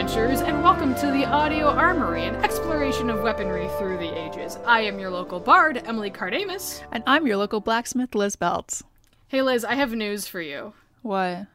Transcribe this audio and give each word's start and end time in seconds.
And 0.00 0.62
welcome 0.62 0.94
to 0.94 1.10
the 1.10 1.26
Audio 1.26 1.66
Armory, 1.68 2.24
an 2.24 2.34
exploration 2.36 3.10
of 3.10 3.20
weaponry 3.20 3.68
through 3.78 3.98
the 3.98 4.10
ages. 4.18 4.56
I 4.64 4.80
am 4.80 4.98
your 4.98 5.10
local 5.10 5.38
bard, 5.38 5.82
Emily 5.84 6.10
Kardamis. 6.10 6.82
And 6.90 7.04
I'm 7.06 7.26
your 7.26 7.36
local 7.36 7.60
blacksmith, 7.60 8.14
Liz 8.14 8.34
Beltz. 8.34 8.82
Hey 9.28 9.42
Liz, 9.42 9.62
I 9.62 9.74
have 9.74 9.92
news 9.92 10.26
for 10.26 10.40
you. 10.40 10.72
What? 11.02 11.48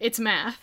It's 0.00 0.18
math. 0.18 0.60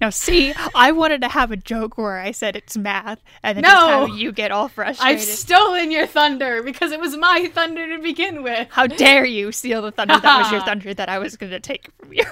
Now, 0.00 0.10
see, 0.10 0.54
I 0.74 0.90
wanted 0.90 1.20
to 1.20 1.28
have 1.28 1.52
a 1.52 1.56
joke 1.56 1.96
where 1.96 2.18
I 2.18 2.32
said 2.32 2.56
it's 2.56 2.76
math, 2.76 3.22
and 3.44 3.58
then 3.58 3.62
No! 3.62 4.06
have 4.08 4.18
you 4.18 4.32
get 4.32 4.50
all 4.50 4.66
frustrated. 4.66 5.20
I've 5.20 5.22
stolen 5.22 5.92
your 5.92 6.08
thunder 6.08 6.64
because 6.64 6.90
it 6.90 6.98
was 6.98 7.16
my 7.16 7.48
thunder 7.54 7.96
to 7.96 8.02
begin 8.02 8.42
with. 8.42 8.66
How 8.72 8.88
dare 8.88 9.24
you 9.24 9.52
steal 9.52 9.82
the 9.82 9.92
thunder 9.92 10.18
that 10.18 10.38
was 10.38 10.50
your 10.50 10.60
thunder 10.66 10.92
that 10.94 11.08
I 11.08 11.20
was 11.20 11.36
going 11.36 11.52
to 11.52 11.60
take 11.60 11.92
from 11.96 12.12
you? 12.12 12.24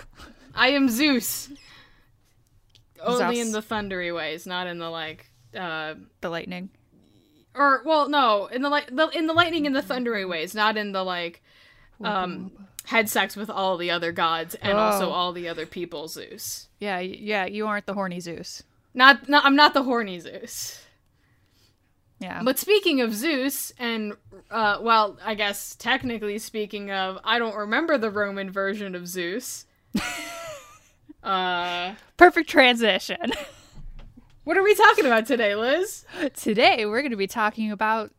I 0.57 0.71
am 0.71 0.89
Zeus. 0.89 1.51
Only 3.03 3.41
in 3.41 3.53
the 3.53 3.63
thundery 3.63 4.13
ways, 4.15 4.47
not 4.47 4.67
in 4.67 4.79
the 4.79 4.91
like 4.91 5.31
uh 5.57 5.95
The 6.21 6.31
lightning. 6.31 6.71
or 7.55 7.83
well, 7.85 8.09
no, 8.09 8.47
in 8.47 8.63
the 8.63 8.69
like 8.69 8.95
the, 8.95 9.09
in 9.09 9.27
the 9.27 9.33
lightning 9.35 9.67
and 9.67 9.75
the 9.75 9.83
thundery 9.83 10.25
ways, 10.29 10.55
not 10.55 10.77
in 10.77 10.93
the 10.93 11.03
like 11.05 11.43
um 12.03 12.51
had 12.85 13.09
sex 13.09 13.35
with 13.37 13.51
all 13.51 13.77
the 13.77 13.91
other 13.91 14.13
gods 14.13 14.55
and 14.57 14.79
also 14.79 15.09
Oh. 15.09 15.13
all 15.13 15.33
the 15.33 15.49
other 15.49 15.67
people 15.67 16.07
Zeus. 16.09 16.69
Yeah, 16.79 16.99
yeah, 17.01 17.47
you 17.47 17.67
aren't 17.67 17.87
the 17.87 17.95
horny 17.95 18.21
Zeus. 18.21 18.63
Not, 18.95 19.29
not 19.29 19.45
I'm 19.45 19.57
not 19.57 19.75
the 19.75 19.83
horny 19.83 20.21
Zeus. 20.21 20.83
Yeah. 22.21 22.43
But 22.45 22.59
speaking 22.59 23.03
of 23.03 23.13
Zeus, 23.15 23.73
and 23.79 24.15
uh, 24.51 24.79
well, 24.81 25.19
I 25.23 25.35
guess 25.35 25.75
technically 25.77 26.39
speaking 26.39 26.91
of, 26.91 27.19
I 27.25 27.39
don't 27.39 27.55
remember 27.57 27.99
the 27.99 28.11
Roman 28.11 28.51
version 28.51 28.95
of 28.95 29.07
Zeus. 29.07 29.67
uh, 31.27 31.95
Perfect 32.17 32.49
transition. 32.49 33.33
what 34.45 34.57
are 34.57 34.63
we 34.63 34.75
talking 34.75 35.07
about 35.07 35.27
today, 35.27 35.55
Liz? 35.55 36.05
Today, 36.35 36.87
we're 36.87 37.03
going 37.03 37.11
to 37.11 37.17
be 37.17 37.27
talking 37.27 37.71
about 37.71 38.13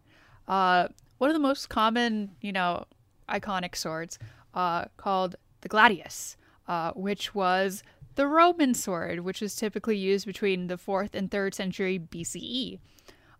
uh, 0.47 0.87
one 1.17 1.29
of 1.29 1.33
the 1.33 1.39
most 1.39 1.69
common, 1.69 2.31
you 2.41 2.51
know, 2.51 2.85
iconic 3.29 3.75
swords 3.75 4.19
uh, 4.53 4.85
called 4.97 5.35
the 5.61 5.69
gladius, 5.69 6.35
uh, 6.67 6.91
which 6.91 7.33
was 7.33 7.83
the 8.15 8.27
Roman 8.27 8.73
sword, 8.73 9.21
which 9.21 9.41
was 9.41 9.55
typically 9.55 9.97
used 9.97 10.25
between 10.25 10.67
the 10.67 10.77
4th 10.77 11.13
and 11.13 11.29
3rd 11.29 11.53
century 11.53 11.99
BCE. 11.99 12.79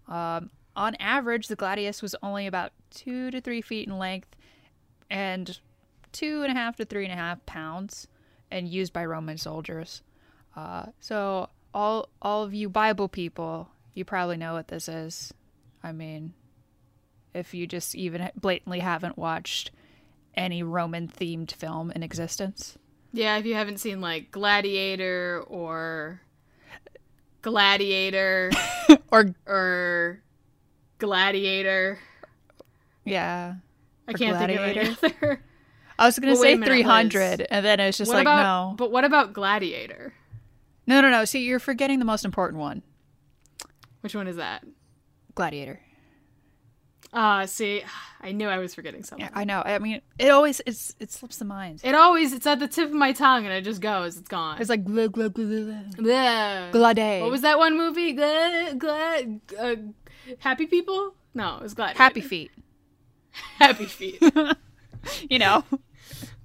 Um, 0.08 0.52
on 0.76 0.96
average, 1.00 1.48
the 1.48 1.56
gladius 1.56 2.02
was 2.02 2.16
only 2.22 2.48
about 2.48 2.72
two 2.92 3.32
to 3.32 3.42
three 3.42 3.62
feet 3.62 3.88
in 3.88 3.98
length 3.98 4.36
and 5.10 5.60
two 6.12 6.44
and 6.44 6.52
a 6.52 6.56
half 6.56 6.76
to 6.78 6.86
three 6.86 7.04
and 7.04 7.14
a 7.14 7.18
half 7.18 7.46
pounds, 7.46 8.08
and 8.52 8.68
used 8.68 8.94
by 8.94 9.06
Roman 9.06 9.38
soldiers. 9.38 10.02
Uh, 10.56 10.88
so 11.00 11.50
all 11.74 12.10
all 12.22 12.44
of 12.44 12.54
you 12.54 12.70
Bible 12.70 13.08
people, 13.08 13.70
you 13.94 14.06
probably 14.06 14.38
know 14.38 14.54
what 14.54 14.68
this 14.68 14.88
is. 14.88 15.34
I 15.84 15.92
mean, 15.92 16.34
if 17.34 17.54
you 17.54 17.68
just 17.68 17.96
even 17.96 18.30
blatantly 18.36 18.80
haven't 18.80 19.18
watched 19.18 19.72
any 20.36 20.64
Roman 20.64 21.08
themed 21.08 21.52
film 21.52 21.92
in 21.92 22.04
existence. 22.04 22.78
Yeah, 23.14 23.38
if 23.38 23.46
you 23.46 23.56
haven't 23.56 23.80
seen 23.80 24.02
like 24.02 24.32
Gladiator 24.32 25.44
or 25.48 26.22
Gladiator 27.42 28.52
Or 29.12 29.34
or 29.46 30.22
Gladiator, 30.98 32.00
yeah. 33.06 33.56
I 34.08 34.14
can't 34.14 34.38
Gladiator. 34.38 34.94
think 34.94 35.04
of 35.04 35.04
any 35.04 35.16
other. 35.22 35.44
I 36.00 36.06
was 36.06 36.20
going 36.20 36.28
to 36.34 36.34
Well, 36.34 36.44
say 36.44 36.56
minute, 36.56 36.70
Liz. 36.70 36.84
300 36.84 37.48
and 37.50 37.66
then 37.66 37.80
it's 37.80 37.98
just 37.98 38.10
what 38.10 38.16
like 38.18 38.24
about? 38.24 38.72
no. 38.72 38.76
But 38.76 38.92
what 38.92 39.04
about 39.04 39.34
Gladiator? 39.34 40.14
No, 40.86 41.02
no, 41.02 41.10
no. 41.10 41.26
See, 41.26 41.44
you're 41.44 41.60
forgetting 41.60 42.00
the 42.00 42.06
most 42.06 42.24
important 42.26 42.60
one. 42.60 42.84
Which 44.02 44.16
one 44.16 44.28
is 44.28 44.36
that? 44.38 44.64
Gladiator. 45.36 45.80
Ah, 47.14 47.46
see, 47.46 47.84
I 48.22 48.32
knew 48.32 48.48
I 48.48 48.58
was 48.58 48.76
forgetting 48.76 49.04
something. 49.04 49.26
Yeah, 49.26 49.32
I 49.34 49.44
know. 49.44 49.62
I 49.66 49.80
mean, 49.80 50.02
it 50.20 50.30
always 50.30 50.62
it's 50.66 50.94
it 51.00 51.12
slips 51.12 51.38
the 51.38 51.46
mind. 51.46 51.82
It 51.84 51.96
always 51.96 52.34
it's 52.34 52.46
at 52.46 52.60
the 52.60 52.68
tip 52.68 52.90
of 52.90 52.94
my 52.94 53.14
tongue 53.14 53.46
and 53.46 53.54
it 53.54 53.62
just 53.64 53.82
goes. 53.82 54.18
It's 54.18 54.28
gone. 54.28 54.60
It's 54.60 54.70
like 54.70 54.84
glu, 54.84 55.10
glu, 55.10 55.30
glu, 55.30 55.48
glu, 55.48 55.84
glu. 55.96 56.04
Bleh. 56.10 56.72
glade. 56.72 57.22
What 57.22 57.32
was 57.32 57.42
that 57.42 57.58
one 57.58 57.78
movie? 57.78 58.12
Glad, 58.14 58.78
glad, 58.78 59.42
uh, 59.58 59.76
Happy 60.40 60.68
People? 60.68 61.16
No, 61.34 61.58
it 61.58 61.64
was 61.64 61.74
Glad. 61.74 61.96
Happy 61.98 62.22
feet. 62.22 62.52
Happy 63.60 63.86
Feet. 63.86 64.22
You 65.30 65.40
know, 65.40 65.64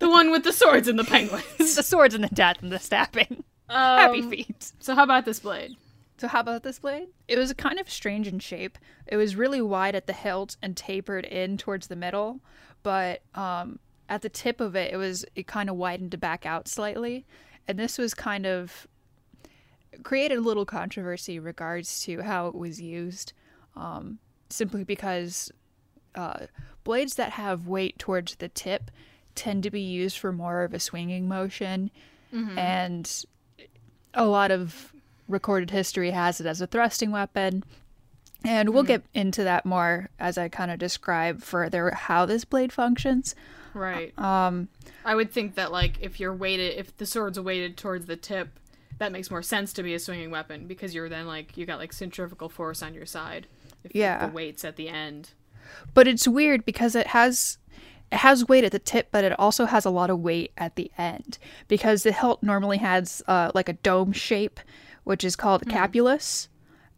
the 0.02 0.10
one 0.10 0.30
with 0.30 0.44
the 0.44 0.52
swords 0.52 0.88
and 0.88 0.98
the 0.98 1.04
penguins. 1.04 1.44
the 1.76 1.82
swords 1.82 2.14
and 2.14 2.24
the 2.24 2.34
death 2.34 2.62
and 2.62 2.72
the 2.72 2.78
stabbing. 2.78 3.44
Um, 3.68 3.98
Happy 3.98 4.22
feet. 4.22 4.72
So 4.80 4.94
how 4.94 5.04
about 5.04 5.24
this 5.24 5.40
blade? 5.40 5.76
So 6.18 6.28
how 6.28 6.40
about 6.40 6.62
this 6.62 6.78
blade? 6.80 7.08
It 7.26 7.38
was 7.38 7.52
kind 7.54 7.78
of 7.78 7.88
strange 7.88 8.28
in 8.28 8.38
shape. 8.38 8.78
It 9.06 9.16
was 9.16 9.34
really 9.34 9.62
wide 9.62 9.94
at 9.94 10.06
the 10.06 10.12
hilt 10.12 10.56
and 10.60 10.76
tapered 10.76 11.24
in 11.24 11.56
towards 11.56 11.86
the 11.86 11.96
middle, 11.96 12.40
but 12.82 13.22
um, 13.34 13.78
at 14.08 14.22
the 14.22 14.28
tip 14.28 14.60
of 14.60 14.76
it, 14.76 14.92
it 14.92 14.96
was 14.96 15.24
it 15.34 15.46
kind 15.46 15.70
of 15.70 15.76
widened 15.76 16.10
to 16.10 16.18
back 16.18 16.44
out 16.44 16.68
slightly, 16.68 17.24
and 17.66 17.78
this 17.78 17.96
was 17.96 18.12
kind 18.12 18.44
of 18.44 18.86
created 20.02 20.38
a 20.38 20.42
little 20.42 20.66
controversy 20.66 21.36
in 21.36 21.44
regards 21.44 22.02
to 22.04 22.22
how 22.22 22.46
it 22.48 22.54
was 22.54 22.80
used, 22.80 23.32
um, 23.74 24.18
simply 24.50 24.84
because 24.84 25.50
uh, 26.14 26.46
blades 26.84 27.14
that 27.14 27.32
have 27.32 27.66
weight 27.66 27.98
towards 27.98 28.36
the 28.36 28.48
tip 28.48 28.90
tend 29.34 29.62
to 29.64 29.70
be 29.70 29.80
used 29.80 30.18
for 30.18 30.32
more 30.32 30.62
of 30.62 30.74
a 30.74 30.80
swinging 30.80 31.28
motion, 31.28 31.90
mm-hmm. 32.32 32.58
and 32.58 33.24
a 34.14 34.26
lot 34.26 34.50
of 34.50 34.92
recorded 35.28 35.70
history 35.70 36.10
has 36.10 36.40
it 36.40 36.46
as 36.46 36.60
a 36.60 36.66
thrusting 36.66 37.10
weapon. 37.10 37.64
And 38.44 38.70
we'll 38.70 38.82
mm-hmm. 38.82 38.88
get 38.88 39.04
into 39.14 39.44
that 39.44 39.64
more 39.64 40.10
as 40.18 40.36
I 40.36 40.48
kind 40.48 40.70
of 40.70 40.78
describe 40.78 41.42
further 41.42 41.92
how 41.92 42.26
this 42.26 42.44
blade 42.44 42.72
functions. 42.72 43.36
Right. 43.74 44.12
Uh, 44.18 44.26
um, 44.26 44.68
I 45.04 45.14
would 45.14 45.30
think 45.30 45.54
that 45.54 45.72
like 45.72 45.98
if 46.00 46.18
you're 46.18 46.34
weighted, 46.34 46.76
if 46.76 46.96
the 46.96 47.06
sword's 47.06 47.38
weighted 47.38 47.76
towards 47.76 48.06
the 48.06 48.16
tip, 48.16 48.58
that 48.98 49.12
makes 49.12 49.30
more 49.30 49.42
sense 49.42 49.72
to 49.74 49.82
be 49.82 49.94
a 49.94 49.98
swinging 49.98 50.30
weapon 50.30 50.66
because 50.66 50.94
you're 50.94 51.08
then 51.08 51.26
like 51.26 51.56
you 51.56 51.66
got 51.66 51.78
like 51.78 51.92
centrifugal 51.92 52.48
force 52.48 52.82
on 52.82 52.94
your 52.94 53.06
side. 53.06 53.46
If 53.84 53.94
Yeah. 53.94 54.26
The 54.26 54.32
weight's 54.32 54.64
at 54.64 54.76
the 54.76 54.88
end. 54.88 55.30
but 55.94 56.06
it's 56.06 56.26
weird 56.28 56.64
because 56.64 56.94
it 56.94 57.08
has 57.08 57.58
it 58.12 58.18
has 58.18 58.46
weight 58.46 58.62
at 58.62 58.72
the 58.72 58.78
tip, 58.78 59.08
but 59.10 59.24
it 59.24 59.38
also 59.38 59.64
has 59.64 59.86
a 59.86 59.90
lot 59.90 60.10
of 60.10 60.20
weight 60.20 60.52
at 60.58 60.76
the 60.76 60.90
end 60.98 61.38
because 61.66 62.02
the 62.02 62.12
hilt 62.12 62.42
normally 62.42 62.76
has 62.76 63.22
uh, 63.26 63.50
like 63.54 63.70
a 63.70 63.72
dome 63.72 64.12
shape, 64.12 64.60
which 65.04 65.24
is 65.24 65.34
called 65.34 65.62
a 65.62 65.64
capulus. 65.64 66.48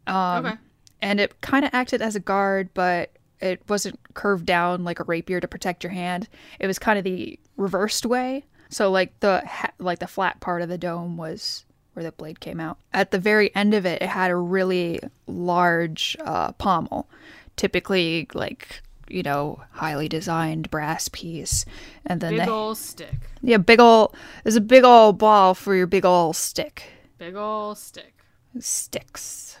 Um, 0.07 0.45
okay. 0.45 0.55
and 1.01 1.19
it 1.19 1.39
kind 1.41 1.63
of 1.63 1.71
acted 1.73 2.01
as 2.01 2.15
a 2.15 2.19
guard, 2.19 2.69
but 2.73 3.11
it 3.39 3.61
wasn't 3.69 3.97
curved 4.13 4.45
down 4.45 4.83
like 4.83 4.99
a 4.99 5.03
rapier 5.03 5.39
to 5.39 5.47
protect 5.47 5.83
your 5.83 5.93
hand. 5.93 6.27
It 6.59 6.67
was 6.67 6.77
kind 6.77 6.97
of 6.97 7.05
the 7.05 7.39
reversed 7.55 8.05
way. 8.05 8.45
So 8.69 8.91
like 8.91 9.17
the 9.21 9.41
ha- 9.47 9.71
like 9.79 9.99
the 9.99 10.07
flat 10.07 10.41
part 10.41 10.61
of 10.61 10.69
the 10.69 10.77
dome 10.77 11.15
was 11.15 11.65
where 11.93 12.03
the 12.03 12.11
blade 12.11 12.41
came 12.41 12.59
out. 12.59 12.77
At 12.93 13.11
the 13.11 13.19
very 13.19 13.55
end 13.55 13.73
of 13.73 13.85
it, 13.85 14.01
it 14.01 14.09
had 14.09 14.31
a 14.31 14.35
really 14.35 14.99
large 15.27 16.17
uh, 16.25 16.51
pommel, 16.53 17.09
typically 17.55 18.27
like 18.33 18.81
you 19.09 19.23
know 19.23 19.61
highly 19.71 20.07
designed 20.09 20.69
brass 20.71 21.07
piece, 21.09 21.65
and 22.05 22.21
then 22.21 22.35
Big 22.37 22.45
the 22.45 22.51
ol' 22.51 22.75
stick. 22.75 23.15
yeah 23.41 23.57
big 23.57 23.79
ol' 23.79 24.13
there's 24.43 24.55
a 24.55 24.61
big 24.61 24.83
ol' 24.83 25.13
ball 25.13 25.53
for 25.53 25.75
your 25.75 25.87
big 25.87 26.05
ol' 26.05 26.33
stick 26.33 26.83
Big 27.17 27.35
ol' 27.35 27.75
stick. 27.75 28.13
sticks. 28.59 29.59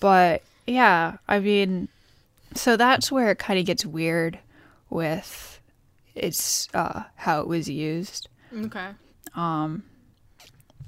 But 0.00 0.42
yeah, 0.66 1.16
I 1.28 1.40
mean, 1.40 1.88
so 2.54 2.76
that's 2.76 3.10
where 3.12 3.30
it 3.30 3.38
kind 3.38 3.58
of 3.58 3.66
gets 3.66 3.84
weird 3.84 4.38
with 4.90 5.60
its 6.14 6.68
uh, 6.74 7.04
how 7.16 7.40
it 7.40 7.46
was 7.48 7.68
used 7.68 8.28
Okay. 8.56 8.90
Um, 9.34 9.82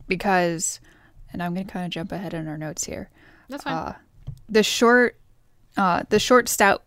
because, 0.07 0.81
and 1.33 1.43
I'm 1.43 1.53
gonna 1.55 1.67
kind 1.67 1.85
of 1.85 1.91
jump 1.91 2.13
ahead 2.13 2.33
in 2.35 2.47
our 2.49 2.57
notes 2.59 2.85
here. 2.85 3.11
That's 3.49 3.65
fine. 3.65 3.75
Uh, 3.75 3.95
the 4.49 4.63
short, 4.63 5.17
uh, 5.77 6.05
the 6.09 6.19
short 6.21 6.49
stout 6.49 6.85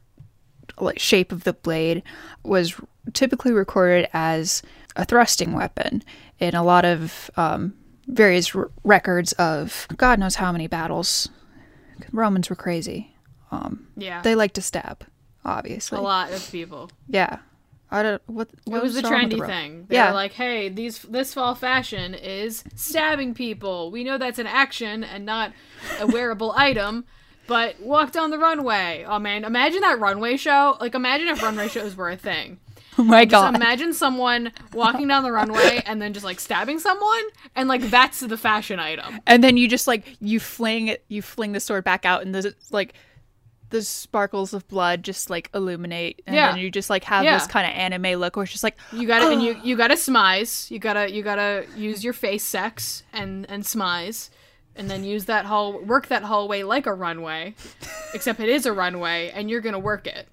shape 0.98 1.32
of 1.32 1.44
the 1.44 1.54
blade 1.54 2.04
was 2.44 2.76
typically 3.14 3.52
recorded 3.52 4.08
as 4.14 4.62
a 4.96 5.06
thrusting 5.06 5.54
weapon 5.54 6.04
in 6.40 6.56
a 6.56 6.64
lot 6.64 6.86
of 6.86 7.30
um, 7.38 7.74
various 8.08 8.56
r- 8.56 8.70
records 8.84 9.34
of 9.34 9.88
God 9.98 10.20
knows 10.20 10.36
how 10.36 10.52
many 10.52 10.68
battles. 10.68 11.30
Romans 12.12 12.50
were 12.50 12.56
crazy. 12.56 13.16
yeah. 13.98 14.22
They 14.22 14.36
like 14.36 14.54
to 14.54 14.62
stab, 14.62 15.06
obviously. 15.44 15.98
a 15.98 16.02
lot 16.02 16.32
of 16.32 16.50
people. 16.52 16.90
Yeah. 17.08 17.40
I 17.92 18.04
don't. 18.04 18.22
What? 18.28 18.50
what 18.66 18.78
It 18.78 18.84
was 18.84 18.98
a 18.98 19.02
the 19.02 19.08
trendy 19.08 19.44
thing. 19.44 19.86
They 19.88 19.96
Yeah. 19.96 20.10
were 20.10 20.14
like, 20.14 20.34
"Hey, 20.34 20.70
these 20.70 21.00
this 21.00 21.34
fall 21.34 21.56
fashion 21.56 22.14
is 22.14 22.64
stabbing 22.76 23.34
people. 23.34 23.90
We 23.90 24.04
know 24.04 24.20
that's 24.20 24.38
an 24.38 24.46
action 24.46 25.04
and 25.04 25.26
not 25.26 25.54
a 26.00 26.06
wearable 26.06 26.52
item, 26.56 27.06
but 27.50 27.78
walk 27.82 28.14
down 28.14 28.30
the 28.30 28.40
runway. 28.40 29.04
Oh 29.06 29.20
man, 29.20 29.44
imagine 29.44 29.82
that 29.82 30.00
runway 30.00 30.38
show. 30.38 30.78
Like, 30.80 30.96
imagine 30.96 31.28
if 31.28 31.44
runway 31.44 31.68
shows 31.68 31.98
were 31.98 32.10
a 32.10 32.16
thing. 32.16 32.60
Oh 32.98 33.04
my 33.04 33.24
Just 33.24 33.32
god. 33.32 33.56
imagine 33.56 33.94
someone 33.94 34.52
walking 34.74 35.08
down 35.08 35.24
the 35.24 35.32
runway 35.32 35.82
and 35.86 36.02
then 36.02 36.12
just 36.12 36.26
like 36.26 36.38
stabbing 36.38 36.80
someone, 36.80 37.24
and 37.56 37.70
like 37.70 37.82
that's 37.84 38.20
the 38.20 38.36
fashion 38.36 38.78
item. 38.78 39.22
and 39.26 39.42
then 39.42 39.56
you 39.56 39.70
just 39.70 39.88
like 39.88 40.18
you 40.20 40.38
fling 40.38 40.88
it 40.90 41.06
you 41.08 41.22
fling 41.22 41.54
the 41.54 41.62
sword 41.62 41.86
back 41.86 42.04
out 42.06 42.24
and 42.24 42.36
the 42.36 42.54
like 42.72 42.96
the 43.70 43.82
sparkles 43.84 44.54
of 44.54 44.68
blood 44.68 45.04
just 45.04 45.30
like 45.30 45.50
illuminate 45.54 46.22
and 46.28 46.36
Yeah. 46.36 46.52
then 46.52 46.60
you 46.60 46.70
just 46.70 46.90
like 46.90 47.06
have 47.06 47.24
Yeah. 47.24 47.38
this 47.38 47.48
kind 47.48 47.66
of 47.66 47.72
anime 47.74 48.20
look 48.20 48.36
where 48.36 48.44
it's 48.44 48.52
just 48.52 48.64
like 48.66 48.76
You 48.92 49.08
gotta 49.08 49.30
and 49.30 49.42
you 49.42 49.56
you 49.64 49.78
gotta 49.78 49.94
smize. 49.96 50.70
You 50.70 50.80
gotta 50.80 51.10
you 51.10 51.24
gotta 51.24 51.68
use 51.78 52.04
your 52.04 52.14
face 52.14 52.44
sex 52.44 53.04
and 53.14 53.46
and 53.50 53.64
smize, 53.64 54.30
and 54.80 54.90
then 54.90 55.04
use 55.04 55.26
that 55.26 55.46
hall 55.46 55.80
work 55.80 56.08
that 56.08 56.24
hallway 56.24 56.64
like 56.64 56.88
a 56.88 56.94
runway, 56.94 57.54
except 58.16 58.40
it 58.40 58.50
is 58.50 58.66
a 58.66 58.74
runway, 58.74 59.30
and 59.36 59.50
you're 59.50 59.62
gonna 59.62 59.78
work 59.78 60.08
it. 60.08 60.28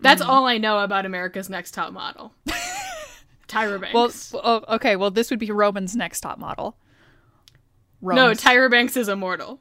That's 0.00 0.20
Mm-hmm. 0.20 0.30
all 0.30 0.46
I 0.46 0.58
know 0.58 0.78
about 0.80 1.06
America's 1.06 1.48
Next 1.48 1.72
Top 1.72 1.92
Model. 1.92 2.32
Tyra 3.48 3.80
Banks. 3.80 4.32
well 4.34 4.62
okay 4.68 4.94
well 4.96 5.10
this 5.10 5.30
would 5.30 5.38
be 5.38 5.50
roman's 5.50 5.96
next 5.96 6.20
top 6.20 6.38
model 6.38 6.76
no, 8.02 8.32
Tyra 8.32 8.70
Banks 8.70 8.94
is 8.94 9.08
immortal. 9.08 9.58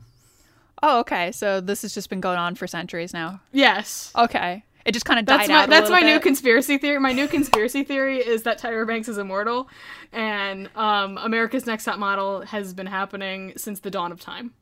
oh 0.83 0.99
okay 0.99 1.31
so 1.31 1.61
this 1.61 1.83
has 1.83 1.93
just 1.93 2.09
been 2.09 2.19
going 2.19 2.37
on 2.37 2.53
for 2.55 2.67
centuries 2.67 3.13
now 3.13 3.39
Yes. 3.53 4.11
okay 4.13 4.65
it 4.87 4.93
just 4.93 5.05
kind 5.05 5.19
of 5.19 5.25
died 5.25 5.41
That's 5.41 5.49
out 5.49 5.69
my 5.69 5.75
a 5.77 5.79
that's 5.79 5.91
my 5.91 6.01
new 6.01 6.19
conspiracy 6.19 6.77
theory. 6.79 6.97
My 6.99 7.11
new 7.11 7.27
conspiracy 7.27 7.83
theory 7.83 8.17
is 8.17 8.43
that 8.43 8.59
Tyra 8.59 8.87
Banks 8.87 9.07
is 9.07 9.17
immortal, 9.19 9.69
and 10.11 10.69
um, 10.75 11.17
America's 11.19 11.65
Next 11.67 11.83
Top 11.85 11.99
Model 11.99 12.41
has 12.41 12.73
been 12.73 12.87
happening 12.87 13.53
since 13.57 13.81
the 13.81 13.91
dawn 13.91 14.11
of 14.11 14.19
time. 14.19 14.53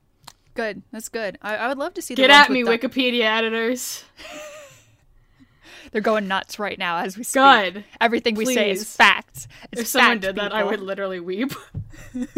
good 0.56 0.81
that's 0.92 1.10
good 1.10 1.38
I, 1.42 1.56
I 1.57 1.68
would 1.68 1.77
love 1.77 1.94
to 1.95 2.01
see 2.01 2.16
Get 2.16 2.30
at 2.30 2.50
me, 2.50 2.63
the- 2.63 2.72
Wikipedia 2.72 3.24
editors. 3.24 4.04
they're 5.92 6.01
going 6.01 6.27
nuts 6.27 6.57
right 6.60 6.80
now 6.80 6.98
as 6.98 7.18
we 7.18 7.24
speak 7.24 7.42
Good. 7.44 7.83
everything 8.01 8.36
we 8.36 8.45
say 8.45 8.72
is 8.72 8.80
Please. 8.80 8.95
facts 8.95 9.48
it's 9.72 9.81
If 9.81 9.88
someone 9.88 10.12
fact, 10.19 10.22
did 10.22 10.36
that, 10.38 10.54
I 10.54 10.63
would 10.63 10.80
literally 10.81 11.19
weep. 11.19 11.51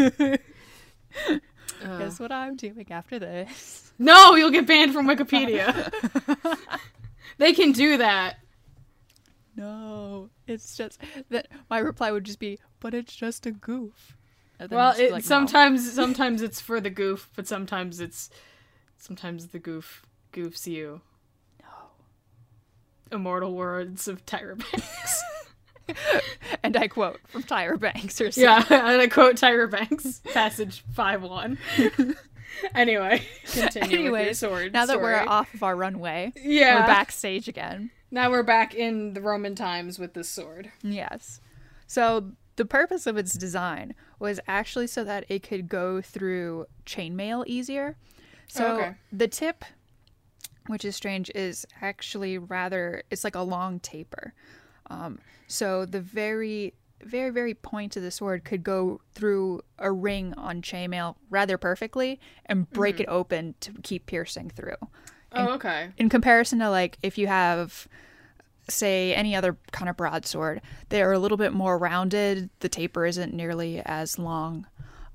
guess 1.80 2.20
what 2.20 2.32
i'm 2.32 2.56
doing 2.56 2.86
after 2.92 3.18
this 3.20 3.92
No, 4.00 4.36
you'll 4.36 4.52
get 4.52 4.68
banned 4.68 4.94
from 4.94 5.08
Wikipedia. 5.08 5.92
they 7.38 7.54
can 7.54 7.72
do 7.72 7.98
that. 7.98 8.38
No, 9.56 10.30
it's 10.46 10.78
just 10.78 11.02
that 11.30 11.48
my 11.70 11.80
reply 11.80 12.12
would 12.12 12.24
just 12.24 12.40
be, 12.40 12.60
but 12.80 12.94
it's 12.94 13.16
just 13.16 13.46
a 13.46 13.52
goof. 13.52 14.16
Well, 14.70 14.96
it, 14.98 15.12
like, 15.12 15.24
no. 15.24 15.28
sometimes 15.28 15.92
sometimes 15.94 16.42
it's 16.42 16.62
for 16.62 16.80
the 16.80 16.90
goof, 16.90 17.30
but 17.36 17.48
sometimes 17.48 18.00
it's 18.00 18.30
sometimes 18.98 19.48
the 19.48 19.60
goof 19.60 20.06
goofs 20.32 20.68
you. 20.68 21.02
No. 21.62 21.68
Immortal 23.12 23.56
words 23.56 24.08
of 24.08 24.26
Tyra 24.26 24.58
Banks. 24.58 25.24
And 26.64 26.76
I 26.76 26.90
quote 26.90 27.22
from 27.28 27.44
Tyra 27.44 27.80
Banks 27.80 28.20
or 28.20 28.28
yeah, 28.36 28.62
and 28.70 29.02
I 29.02 29.08
quote 29.08 29.38
Tyra 29.38 29.72
Banks, 29.72 30.22
passage 30.34 30.84
five 30.94 31.24
one. 31.24 31.58
anyway, 32.76 33.22
continue 33.46 34.00
Anyways, 34.00 34.40
sword. 34.40 34.74
now 34.74 34.86
that 34.86 35.02
we're 35.02 35.16
off 35.28 35.54
of 35.54 35.64
our 35.64 35.76
runway, 35.76 36.34
yeah, 36.36 36.82
we're 36.82 36.88
backstage 36.88 37.48
again. 37.48 37.92
Now 38.12 38.30
we're 38.32 38.44
back 38.44 38.74
in 38.74 39.14
the 39.14 39.22
Roman 39.22 39.56
times 39.56 40.00
with 40.00 40.14
this 40.14 40.30
sword. 40.30 40.72
Yes. 40.82 41.42
So 41.88 42.32
the 42.56 42.66
purpose 42.66 43.06
of 43.08 43.18
its 43.18 43.34
design 43.34 43.94
was 44.20 44.40
actually 44.48 44.88
so 44.88 45.04
that 45.04 45.26
it 45.30 45.44
could 45.44 45.68
go 45.68 46.02
through 46.02 46.66
chainmail 46.86 47.46
easier. 47.48 47.96
So 48.48 48.66
Oh, 48.66 48.76
okay. 48.78 48.96
the 49.12 49.28
tip, 49.28 49.66
which 50.68 50.86
is 50.86 50.96
strange, 50.96 51.30
is 51.36 51.66
actually 51.82 52.38
rather 52.38 53.04
it's 53.12 53.24
like 53.24 53.36
a 53.36 53.42
long 53.42 53.80
taper. 53.82 54.34
Um, 54.90 55.20
so 55.48 55.86
the 55.86 56.00
very 56.02 56.74
very 57.04 57.30
very 57.30 57.54
point 57.54 57.96
of 57.96 58.04
the 58.04 58.12
sword 58.12 58.44
could 58.44 58.64
go 58.64 59.00
through 59.14 59.62
a 59.80 59.92
ring 59.92 60.34
on 60.36 60.62
chainmail 60.62 61.16
rather 61.30 61.58
perfectly 61.58 62.20
and 62.46 62.70
break 62.72 62.96
Mm-hmm. 62.96 63.04
it 63.04 63.10
open 63.10 63.56
to 63.62 63.72
keep 63.84 64.06
piercing 64.06 64.50
through 64.50 64.76
Oh, 65.32 65.50
okay. 65.56 65.90
in 65.98 66.10
comparison 66.10 66.60
to 66.60 66.70
like 66.70 66.98
if 67.04 67.18
you 67.18 67.28
have 67.28 67.88
say 68.70 69.14
any 69.14 69.36
other 69.36 69.58
kind 69.72 69.90
of 69.90 69.96
broadsword 69.98 70.62
they're 70.90 71.12
a 71.14 71.20
little 71.20 71.38
bit 71.38 71.54
more 71.54 71.78
rounded 71.78 72.50
the 72.60 72.70
taper 72.70 73.06
isn't 73.06 73.34
nearly 73.34 73.82
as 73.86 74.18
long 74.20 74.66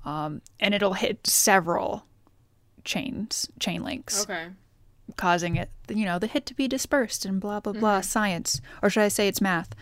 um, 0.05 0.41
and 0.59 0.73
it'll 0.73 0.93
hit 0.93 1.25
several 1.27 2.05
chains 2.83 3.47
chain 3.59 3.83
links 3.83 4.23
Okay. 4.23 4.47
causing 5.17 5.55
it 5.55 5.69
you 5.89 6.05
know 6.05 6.17
the 6.19 6.27
hit 6.27 6.45
to 6.45 6.53
be 6.55 6.67
dispersed 6.67 7.25
and 7.25 7.39
blah 7.39 7.59
blah 7.59 7.73
blah 7.73 8.01
science 8.01 8.61
or 8.81 8.89
should 8.89 9.03
i 9.03 9.07
say 9.07 9.27
it's 9.27 9.41
math 9.41 9.75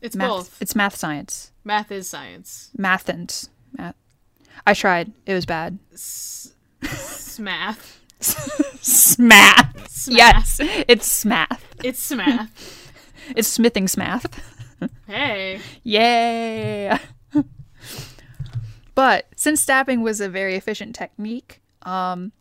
It's 0.00 0.16
math 0.16 0.28
both. 0.28 0.62
it's 0.62 0.74
math 0.74 0.96
science 0.96 1.52
Math 1.64 1.92
is 1.92 2.08
science. 2.08 2.70
math 2.76 3.08
and 3.08 3.48
math 3.76 3.94
i 4.66 4.74
tried 4.74 5.12
it 5.26 5.34
was 5.34 5.46
bad 5.46 5.78
Smath. 5.94 6.54
smath 8.20 10.08
yes 10.08 10.58
it's 10.60 11.06
smath 11.10 11.64
It's 11.84 12.00
smath. 12.00 12.92
it's 13.36 13.48
smithing 13.48 13.88
smath 13.88 14.26
hey. 15.06 15.60
Yay! 15.82 16.98
but 18.94 19.26
since 19.36 19.60
stabbing 19.62 20.02
was 20.02 20.20
a 20.20 20.28
very 20.28 20.56
efficient 20.56 20.94
technique, 20.94 21.60
um, 21.82 22.32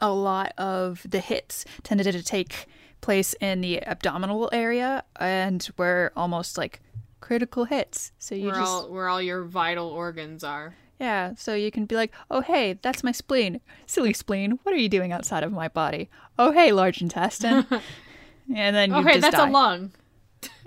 a 0.00 0.12
lot 0.12 0.52
of 0.58 1.04
the 1.08 1.20
hits 1.20 1.64
tended 1.84 2.10
to 2.12 2.22
take 2.22 2.66
place 3.02 3.34
in 3.40 3.60
the 3.60 3.82
abdominal 3.86 4.48
area 4.52 5.04
and 5.20 5.68
were 5.76 6.10
almost 6.16 6.56
like 6.56 6.80
critical 7.20 7.66
hits. 7.66 8.12
So 8.18 8.34
you 8.34 8.46
Where 8.46 8.54
just 8.54 8.66
all 8.72 8.88
where 8.90 9.08
all 9.08 9.20
your 9.20 9.42
vital 9.42 9.88
organs 9.88 10.42
are. 10.42 10.74
yeah, 10.98 11.34
so 11.36 11.54
you 11.54 11.70
can 11.70 11.84
be 11.84 11.94
like, 11.96 12.12
"Oh 12.30 12.40
hey, 12.40 12.78
that's 12.80 13.04
my 13.04 13.12
spleen. 13.12 13.60
Silly 13.86 14.12
spleen, 14.14 14.58
what 14.62 14.72
are 14.74 14.78
you 14.78 14.88
doing 14.88 15.12
outside 15.12 15.42
of 15.44 15.52
my 15.52 15.68
body? 15.68 16.08
Oh 16.38 16.52
hey, 16.52 16.72
large 16.72 17.02
intestine." 17.02 17.66
and 18.54 18.74
then 18.74 18.90
you 18.90 18.96
Okay, 18.98 19.12
just 19.18 19.22
that's 19.22 19.36
die. 19.36 19.48
a 19.48 19.50
lung. 19.50 19.92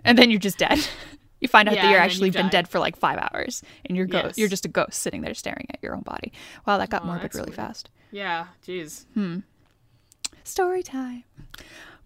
and 0.03 0.17
then 0.17 0.29
you're 0.29 0.39
just 0.39 0.57
dead. 0.57 0.79
you 1.41 1.47
find 1.47 1.67
out 1.67 1.75
Yeah, 1.75 1.83
that 1.83 1.91
you're 1.91 1.99
actually 1.99 2.27
you 2.29 2.33
been 2.33 2.49
dead 2.49 2.67
for 2.67 2.79
like 2.79 2.95
five 2.97 3.17
hours, 3.19 3.63
and 3.85 3.95
you're 3.97 4.05
go- 4.07 4.23
Yes. 4.25 4.37
you're 4.37 4.49
just 4.49 4.65
a 4.65 4.69
ghost 4.69 4.99
sitting 5.01 5.21
there 5.21 5.33
staring 5.33 5.67
at 5.71 5.79
your 5.81 5.95
own 5.95 6.01
body. 6.03 6.31
Wow, 6.65 6.77
that 6.79 6.89
got 6.89 7.03
Oh, 7.03 7.07
morbid 7.07 7.33
really 7.35 7.47
weird. 7.49 7.55
fast. 7.55 7.89
Yeah, 8.11 8.47
jeez. 8.65 9.05
Hmm. 9.13 9.39
Story 10.43 10.83
time. 10.83 11.23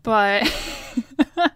But 0.04 0.52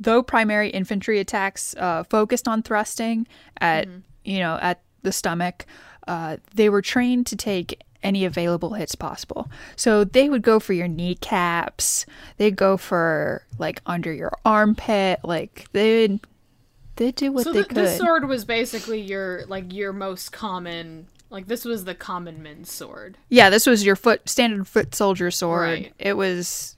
though 0.00 0.22
primary 0.22 0.70
infantry 0.70 1.18
attacks 1.20 1.74
uh, 1.76 2.04
focused 2.04 2.46
on 2.48 2.62
thrusting 2.62 3.26
at 3.60 3.88
Mm-hmm. 3.88 3.98
you 4.24 4.38
know 4.40 4.58
at 4.60 4.80
the 5.02 5.12
stomach, 5.12 5.66
uh, 6.08 6.36
they 6.54 6.68
were 6.68 6.82
trained 6.82 7.26
to 7.28 7.36
take 7.36 7.82
any 8.02 8.24
available 8.24 8.74
hits 8.74 8.94
possible. 8.94 9.48
So 9.74 10.04
they 10.04 10.28
would 10.28 10.42
go 10.42 10.60
for 10.60 10.72
your 10.72 10.86
kneecaps. 10.88 12.06
They'd 12.36 12.54
go 12.56 12.76
for 12.76 13.42
like 13.58 13.80
under 13.86 14.12
your 14.12 14.32
armpit. 14.44 15.20
Like 15.24 15.66
they'd 15.72 16.20
they 16.96 17.12
do 17.12 17.32
what 17.32 17.44
so 17.44 17.52
they 17.52 17.60
th- 17.60 17.68
could. 17.68 17.76
this 17.76 17.98
sword 17.98 18.28
was 18.28 18.44
basically 18.44 19.00
your 19.00 19.44
like 19.46 19.72
your 19.72 19.92
most 19.92 20.32
common 20.32 21.08
like 21.30 21.46
this 21.48 21.64
was 21.64 21.84
the 21.84 21.94
common 21.94 22.42
men's 22.42 22.70
sword. 22.70 23.18
Yeah, 23.28 23.50
this 23.50 23.66
was 23.66 23.84
your 23.84 23.96
foot 23.96 24.28
standard 24.28 24.66
foot 24.68 24.94
soldier 24.94 25.30
sword. 25.30 25.62
Right. 25.68 25.92
It 25.98 26.16
was 26.16 26.75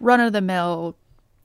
run 0.00 0.20
of 0.20 0.32
the 0.32 0.40
mill. 0.40 0.96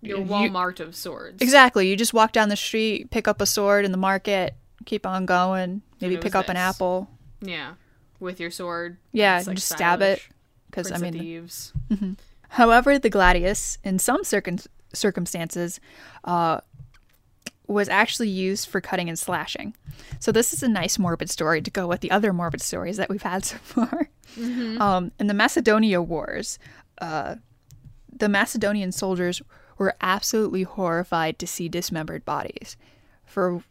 Your 0.01 0.19
You- 0.19 0.25
Walmart 0.25 0.79
of 0.79 0.95
swords. 0.95 1.41
Exactly. 1.41 1.88
You 1.89 1.95
just 1.95 2.13
walk 2.13 2.31
down 2.33 2.50
the 2.50 2.55
street, 2.57 3.10
pick 3.10 3.27
up 3.27 3.39
a 3.41 3.45
sword 3.45 3.86
in 3.86 3.91
the 3.91 3.98
market, 3.98 4.53
keep 4.86 5.05
on 5.05 5.25
going. 5.25 5.81
Maybe 6.01 6.17
pick 6.17 6.36
up 6.36 6.50
an 6.50 6.57
apple. 6.57 7.10
Yeah. 7.41 7.74
With 8.19 8.39
your 8.39 8.51
sword. 8.51 8.98
Yeah, 9.13 9.41
like, 9.45 9.55
just 9.55 9.69
stab 9.69 10.01
it. 10.01 10.22
Because 10.69 10.91
I 10.91 10.98
mean, 10.98 11.13
Thieves. 11.13 11.72
however, 12.50 12.98
the 13.00 13.10
gladius 13.10 13.77
in 13.83 14.00
some 14.00 14.24
circum- 14.24 14.57
circumstances 14.91 15.79
uh, 16.24 16.60
was 17.67 17.88
actually 17.88 18.29
used 18.29 18.67
for 18.67 18.81
cutting 18.81 19.07
and 19.07 19.17
slashing. 19.17 19.75
So 20.19 20.31
this 20.31 20.51
is 20.53 20.63
a 20.63 20.67
nice 20.67 20.98
morbid 21.00 21.29
story 21.29 21.62
to 21.62 21.72
go 21.72 21.88
with 21.88 22.01
the 22.01 22.12
other 22.12 22.33
morbid 22.33 22.62
stories 22.62 22.98
that 22.98 23.10
we've 23.10 23.22
had 23.22 23.45
so 23.45 23.57
far. 23.57 24.10
Um, 24.38 25.12
in 25.19 25.27
the 25.27 25.33
Macedonia 25.33 26.01
Wars, 26.01 26.60
uh, 27.00 27.36
the 28.20 28.29
Macedonian 28.29 28.91
soldiers 28.91 29.41
were 29.77 29.96
absolutely 30.01 30.63
horrified 30.63 31.39
to 31.39 31.48
see 31.48 31.67
dismembered 31.70 32.24
bodies 32.25 32.77
for 33.25 33.63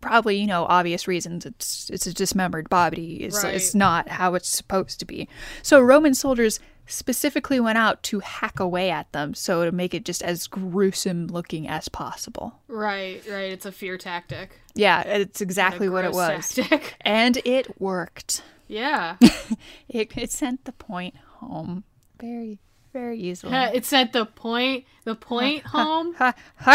probably 0.00 0.36
you 0.38 0.46
know 0.46 0.64
obvious 0.64 1.06
reasons 1.06 1.44
it's 1.44 1.90
it's 1.90 2.06
a 2.06 2.14
dismembered 2.14 2.70
body 2.70 3.22
it's, 3.22 3.44
it's 3.44 3.74
not 3.74 4.08
how 4.08 4.34
it's 4.34 4.48
supposed 4.48 4.98
to 4.98 5.04
be 5.04 5.28
so 5.62 5.78
roman 5.78 6.14
soldiers 6.14 6.58
specifically 6.86 7.60
went 7.60 7.76
out 7.76 8.02
to 8.02 8.20
hack 8.20 8.58
away 8.58 8.90
at 8.90 9.10
them 9.12 9.34
so 9.34 9.64
to 9.64 9.70
make 9.72 9.92
it 9.92 10.04
just 10.04 10.22
as 10.22 10.46
gruesome 10.46 11.26
looking 11.26 11.68
as 11.68 11.88
possible 11.88 12.60
Right, 12.66 13.22
right. 13.30 13.52
It's 13.52 13.66
a 13.66 13.72
fear 13.72 13.98
tactic. 13.98 14.58
yeah 14.74 15.02
it's 15.02 15.42
exactly 15.42 15.88
what 15.90 16.06
it 16.06 16.12
was 16.12 16.48
Tactic. 16.54 16.96
and 17.02 17.36
it 17.44 17.78
worked 17.80 18.42
Yeah. 18.68 19.16
it, 19.88 20.16
it 20.16 20.30
sent 20.30 20.64
the 20.64 20.72
point 20.72 21.14
home 21.40 21.84
very 22.18 22.58
very 22.92 23.18
easily. 23.18 23.54
Uh, 23.54 23.70
It 23.72 23.84
said 23.84 24.12
the 24.12 24.26
point, 24.26 24.84
the 25.04 25.14
point 25.14 25.64
home. 25.66 26.14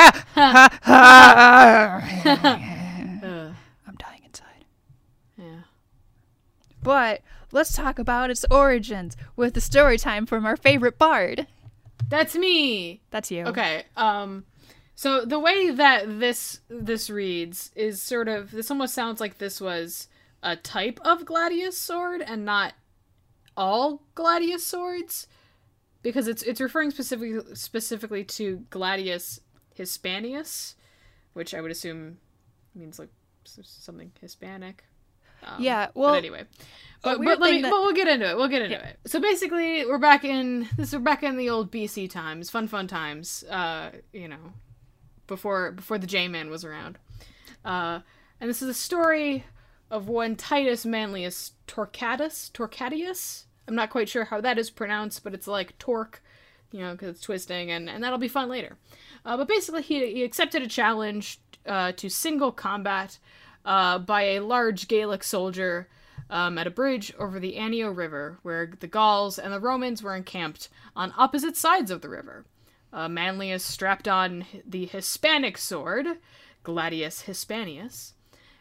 I'm 3.86 3.95
dying 3.98 4.22
inside. 4.25 4.65
yeah. 5.38 5.62
But 6.81 7.22
let's 7.51 7.74
talk 7.74 8.00
about 8.00 8.29
its 8.29 8.45
origins 8.50 9.15
with 9.36 9.53
the 9.53 9.62
story 9.62 9.98
time 9.98 10.25
from 10.25 10.45
our 10.45 10.55
favorite 10.57 10.98
bard. 10.98 11.48
That's 12.07 12.36
me. 12.36 13.01
That's 13.12 13.31
you. 13.31 13.45
Okay. 13.45 13.84
Um 13.98 14.45
so 14.98 15.25
the 15.25 15.39
way 15.39 15.72
that 15.72 16.19
this 16.19 16.62
this 16.69 17.10
reads 17.10 17.72
is 17.75 18.01
sort 18.01 18.27
of 18.27 18.51
this 18.51 18.69
almost 18.72 18.93
sounds 18.93 19.19
like 19.19 19.38
this 19.39 19.60
was 19.60 20.07
a 20.43 20.55
type 20.55 21.00
of 21.03 21.25
gladius 21.25 21.77
sword 21.77 22.22
and 22.25 22.45
not 22.45 22.74
all 23.57 24.03
gladius 24.15 24.65
swords 24.65 25.27
because 26.05 26.27
it's 26.27 26.43
it's 26.43 26.62
referring 26.62 26.91
specifically 26.91 27.41
specifically 27.55 28.24
to 28.24 28.63
gladius 28.69 29.39
hispanius, 29.77 30.75
which 31.33 31.55
I 31.55 31.62
would 31.62 31.71
assume 31.71 32.19
means 32.75 33.00
like 33.00 33.09
something 33.43 34.12
Hispanic. 34.21 34.83
Um, 35.43 35.62
Yeah, 35.62 35.88
well, 35.95 36.13
but 36.13 36.17
anyway, 36.17 36.43
but, 37.01 37.17
but 37.24 37.39
me, 37.39 37.62
that- 37.63 37.71
but 37.71 37.81
we'll 37.81 37.93
get 37.93 38.07
into 38.07 38.29
it. 38.29 38.38
We'll 38.38 38.47
get 38.47 38.62
into 38.62 38.75
Yeah. 38.75 38.88
it. 38.89 39.00
So 39.07 39.19
basically, 39.19 39.83
we're 39.85 39.97
back 39.97 40.24
in 40.24 40.67
this. 40.77 40.93
We're 40.93 41.00
back 41.00 41.24
in 41.24 41.38
the 41.38 41.50
old 41.50 41.71
BC 41.71 42.07
times, 42.09 42.50
fun, 42.51 42.67
fun 42.67 42.88
times. 42.88 43.43
Uh, 43.50 43.91
you 44.13 44.27
know, 44.27 44.53
before 45.25 45.71
before 45.71 45.97
the 45.97 46.07
J 46.07 46.27
Man 46.27 46.50
was 46.51 46.63
around. 46.63 47.00
Uh, 47.63 48.01
and 48.39 48.47
this 48.47 48.62
is 48.62 48.69
a 48.69 48.74
story 48.75 49.43
of 49.89 50.07
one 50.07 50.35
Titus 50.35 50.85
Manlius 50.85 51.53
Torquatus. 51.67 52.51
Torquatius. 52.51 53.45
I'm 53.67 53.75
not 53.75 53.89
quite 53.89 54.10
sure 54.10 54.25
how 54.25 54.41
that 54.41 54.57
is 54.57 54.69
pronounced, 54.69 55.24
but 55.24 55.34
it's 55.34 55.48
like 55.48 55.77
torque, 55.77 56.22
you 56.72 56.79
know, 56.79 56.91
because 56.91 57.10
it's 57.10 57.22
twisting, 57.22 57.72
and, 57.72 57.89
and 57.89 58.03
that'll 58.03 58.19
be 58.19 58.27
fun 58.27 58.50
later. 58.50 58.77
Uh, 59.25 59.38
but 59.38 59.48
basically, 59.48 59.81
he, 59.81 60.13
he 60.13 60.24
accepted 60.24 60.62
a 60.62 60.67
challenge 60.67 61.39
uh, 61.65 61.91
to 61.93 62.10
single 62.10 62.51
combat 62.51 63.17
uh, 63.65 63.98
by 63.98 64.24
a 64.24 64.39
large 64.39 64.88
Gaelic 64.88 65.24
soldier 65.24 65.89
um, 66.29 66.57
at 66.57 66.67
a 66.67 66.72
bridge 66.72 67.13
over 67.17 67.39
the 67.39 67.55
Anio 67.55 67.95
River, 67.95 68.39
where 68.43 68.72
the 68.79 68.88
Gauls 68.88 69.39
and 69.39 69.53
the 69.53 69.60
Romans 69.60 70.01
were 70.01 70.15
encamped 70.15 70.69
on 70.95 71.13
opposite 71.17 71.57
sides 71.57 71.91
of 71.91 72.01
the 72.01 72.10
river. 72.10 72.45
Uh, 72.93 73.10
Manlius 73.10 73.63
strapped 73.63 74.07
on 74.07 74.45
the 74.65 74.86
Hispanic 74.86 75.57
sword, 75.57 76.07
Gladius 76.63 77.24
Hispanius, 77.24 78.13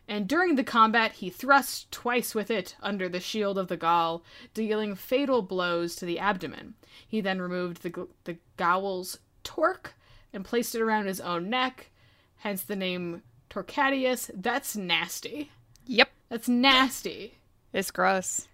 and 0.07 0.29
during 0.29 0.57
the 0.57 0.65
combat 0.65 1.13
he 1.13 1.31
thrust 1.31 1.91
twice 1.91 2.35
with 2.35 2.51
it 2.51 2.77
under 2.83 3.09
the 3.09 3.21
shield 3.21 3.59
of 3.59 3.69
the 3.69 3.77
Gaul, 3.77 4.23
dealing 4.53 4.95
fatal 4.95 5.43
blows 5.43 5.97
to 5.97 6.05
the 6.05 6.19
abdomen. 6.19 6.75
He 7.07 7.21
then 7.21 7.41
removed 7.41 7.83
the, 7.83 8.09
the 8.25 8.37
Gaul's 8.57 9.19
torque 9.43 9.95
and 10.33 10.45
placed 10.45 10.75
it 10.75 10.81
around 10.83 11.07
his 11.07 11.21
own 11.21 11.49
neck, 11.49 11.91
hence 12.39 12.63
the 12.63 12.77
name 12.77 13.23
Torquatius. 13.49 14.31
That's 14.35 14.77
nasty. 14.77 15.51
Yep. 15.87 16.11
That's 16.29 16.49
nasty. 16.49 17.39
It's 17.73 17.91
gross. 17.91 18.49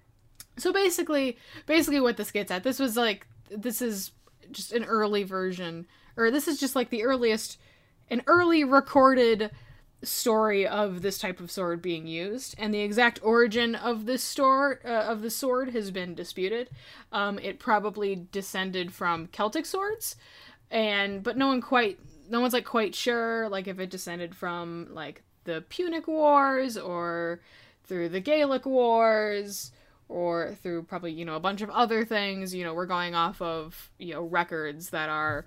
So 0.56 0.72
basically, 0.72 1.38
basically 1.66 2.00
what 2.00 2.16
this 2.16 2.30
gets 2.30 2.50
at, 2.50 2.64
this 2.64 2.78
was 2.78 2.96
like 2.96 3.26
this 3.50 3.80
is 3.80 4.12
just 4.52 4.72
an 4.72 4.84
early 4.84 5.22
version, 5.22 5.86
or 6.16 6.30
this 6.30 6.48
is 6.48 6.60
just 6.60 6.76
like 6.76 6.90
the 6.90 7.02
earliest, 7.02 7.58
an 8.10 8.22
early 8.26 8.64
recorded 8.64 9.50
story 10.02 10.66
of 10.66 11.02
this 11.02 11.18
type 11.18 11.40
of 11.40 11.50
sword 11.50 11.82
being 11.82 12.06
used, 12.06 12.54
and 12.58 12.72
the 12.72 12.80
exact 12.80 13.20
origin 13.22 13.74
of 13.74 14.06
this 14.06 14.22
store 14.22 14.80
uh, 14.84 14.88
of 14.88 15.22
the 15.22 15.30
sword 15.30 15.70
has 15.70 15.90
been 15.90 16.14
disputed. 16.14 16.70
Um, 17.12 17.38
it 17.38 17.58
probably 17.58 18.26
descended 18.32 18.92
from 18.92 19.26
Celtic 19.28 19.66
swords, 19.66 20.16
and 20.70 21.22
but 21.22 21.36
no 21.36 21.48
one 21.48 21.60
quite, 21.60 21.98
no 22.28 22.40
one's 22.40 22.54
like 22.54 22.64
quite 22.64 22.94
sure, 22.94 23.48
like 23.48 23.68
if 23.68 23.78
it 23.78 23.90
descended 23.90 24.34
from 24.34 24.88
like 24.90 25.22
the 25.44 25.64
Punic 25.68 26.06
Wars 26.06 26.76
or 26.76 27.40
through 27.84 28.08
the 28.08 28.20
Gaelic 28.20 28.66
Wars 28.66 29.72
or 30.08 30.56
through 30.62 30.82
probably 30.82 31.12
you 31.12 31.24
know 31.24 31.36
a 31.36 31.40
bunch 31.40 31.62
of 31.62 31.70
other 31.70 32.04
things 32.04 32.52
you 32.54 32.64
know 32.64 32.74
we're 32.74 32.86
going 32.86 33.14
off 33.14 33.40
of 33.40 33.90
you 33.98 34.12
know 34.12 34.22
records 34.22 34.90
that 34.90 35.08
are 35.08 35.46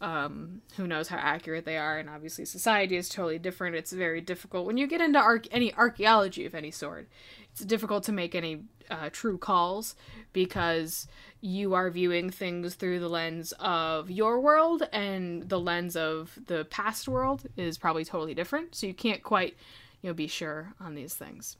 um 0.00 0.62
who 0.76 0.86
knows 0.86 1.08
how 1.08 1.16
accurate 1.16 1.64
they 1.64 1.76
are 1.76 1.98
and 1.98 2.08
obviously 2.08 2.44
society 2.44 2.96
is 2.96 3.08
totally 3.08 3.38
different. 3.38 3.76
It's 3.76 3.92
very 3.92 4.20
difficult. 4.20 4.66
When 4.66 4.76
you 4.76 4.86
get 4.86 5.00
into 5.00 5.40
any 5.50 5.74
archaeology 5.74 6.46
of 6.46 6.54
any 6.54 6.70
sort 6.70 7.08
it's 7.50 7.64
difficult 7.64 8.04
to 8.04 8.12
make 8.12 8.36
any 8.36 8.62
uh, 8.88 9.10
true 9.10 9.36
calls 9.36 9.96
because 10.32 11.08
you 11.40 11.74
are 11.74 11.90
viewing 11.90 12.30
things 12.30 12.74
through 12.74 13.00
the 13.00 13.08
lens 13.08 13.52
of 13.58 14.10
your 14.10 14.40
world 14.40 14.84
and 14.92 15.48
the 15.48 15.58
lens 15.58 15.96
of 15.96 16.38
the 16.46 16.64
past 16.66 17.08
world 17.08 17.46
is 17.56 17.76
probably 17.76 18.04
totally 18.04 18.34
different. 18.34 18.74
So 18.74 18.86
you 18.86 18.94
can't 18.94 19.22
quite 19.22 19.56
you 20.02 20.10
know 20.10 20.14
be 20.14 20.28
sure 20.28 20.72
on 20.80 20.94
these 20.94 21.14
things. 21.14 21.56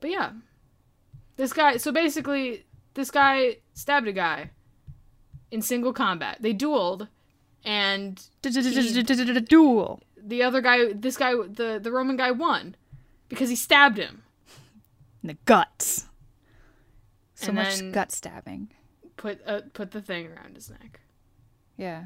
But 0.00 0.10
yeah. 0.10 0.32
This 1.36 1.52
guy, 1.52 1.76
so 1.76 1.92
basically, 1.92 2.64
this 2.94 3.10
guy 3.10 3.58
stabbed 3.74 4.08
a 4.08 4.12
guy 4.12 4.50
in 5.50 5.60
single 5.60 5.92
combat. 5.92 6.38
They 6.40 6.54
dueled, 6.54 7.08
and 7.66 8.24
Duel. 9.42 10.00
the 10.16 10.42
other 10.42 10.60
guy, 10.62 10.92
this 10.92 11.16
guy, 11.18 11.34
the 11.34 11.78
the 11.82 11.90
Roman 11.92 12.16
guy, 12.16 12.30
won 12.30 12.76
because 13.28 13.50
he 13.50 13.56
stabbed 13.56 13.98
him. 13.98 14.22
In 15.22 15.28
the 15.28 15.36
guts. 15.44 16.06
So 17.34 17.48
And 17.48 17.56
much 17.56 17.92
gut 17.92 18.12
stabbing. 18.12 18.68
Put 19.16 19.40
uh, 19.46 19.62
put 19.74 19.90
the 19.90 20.00
thing 20.00 20.28
around 20.28 20.54
his 20.54 20.70
neck. 20.70 21.00
Yeah. 21.76 22.04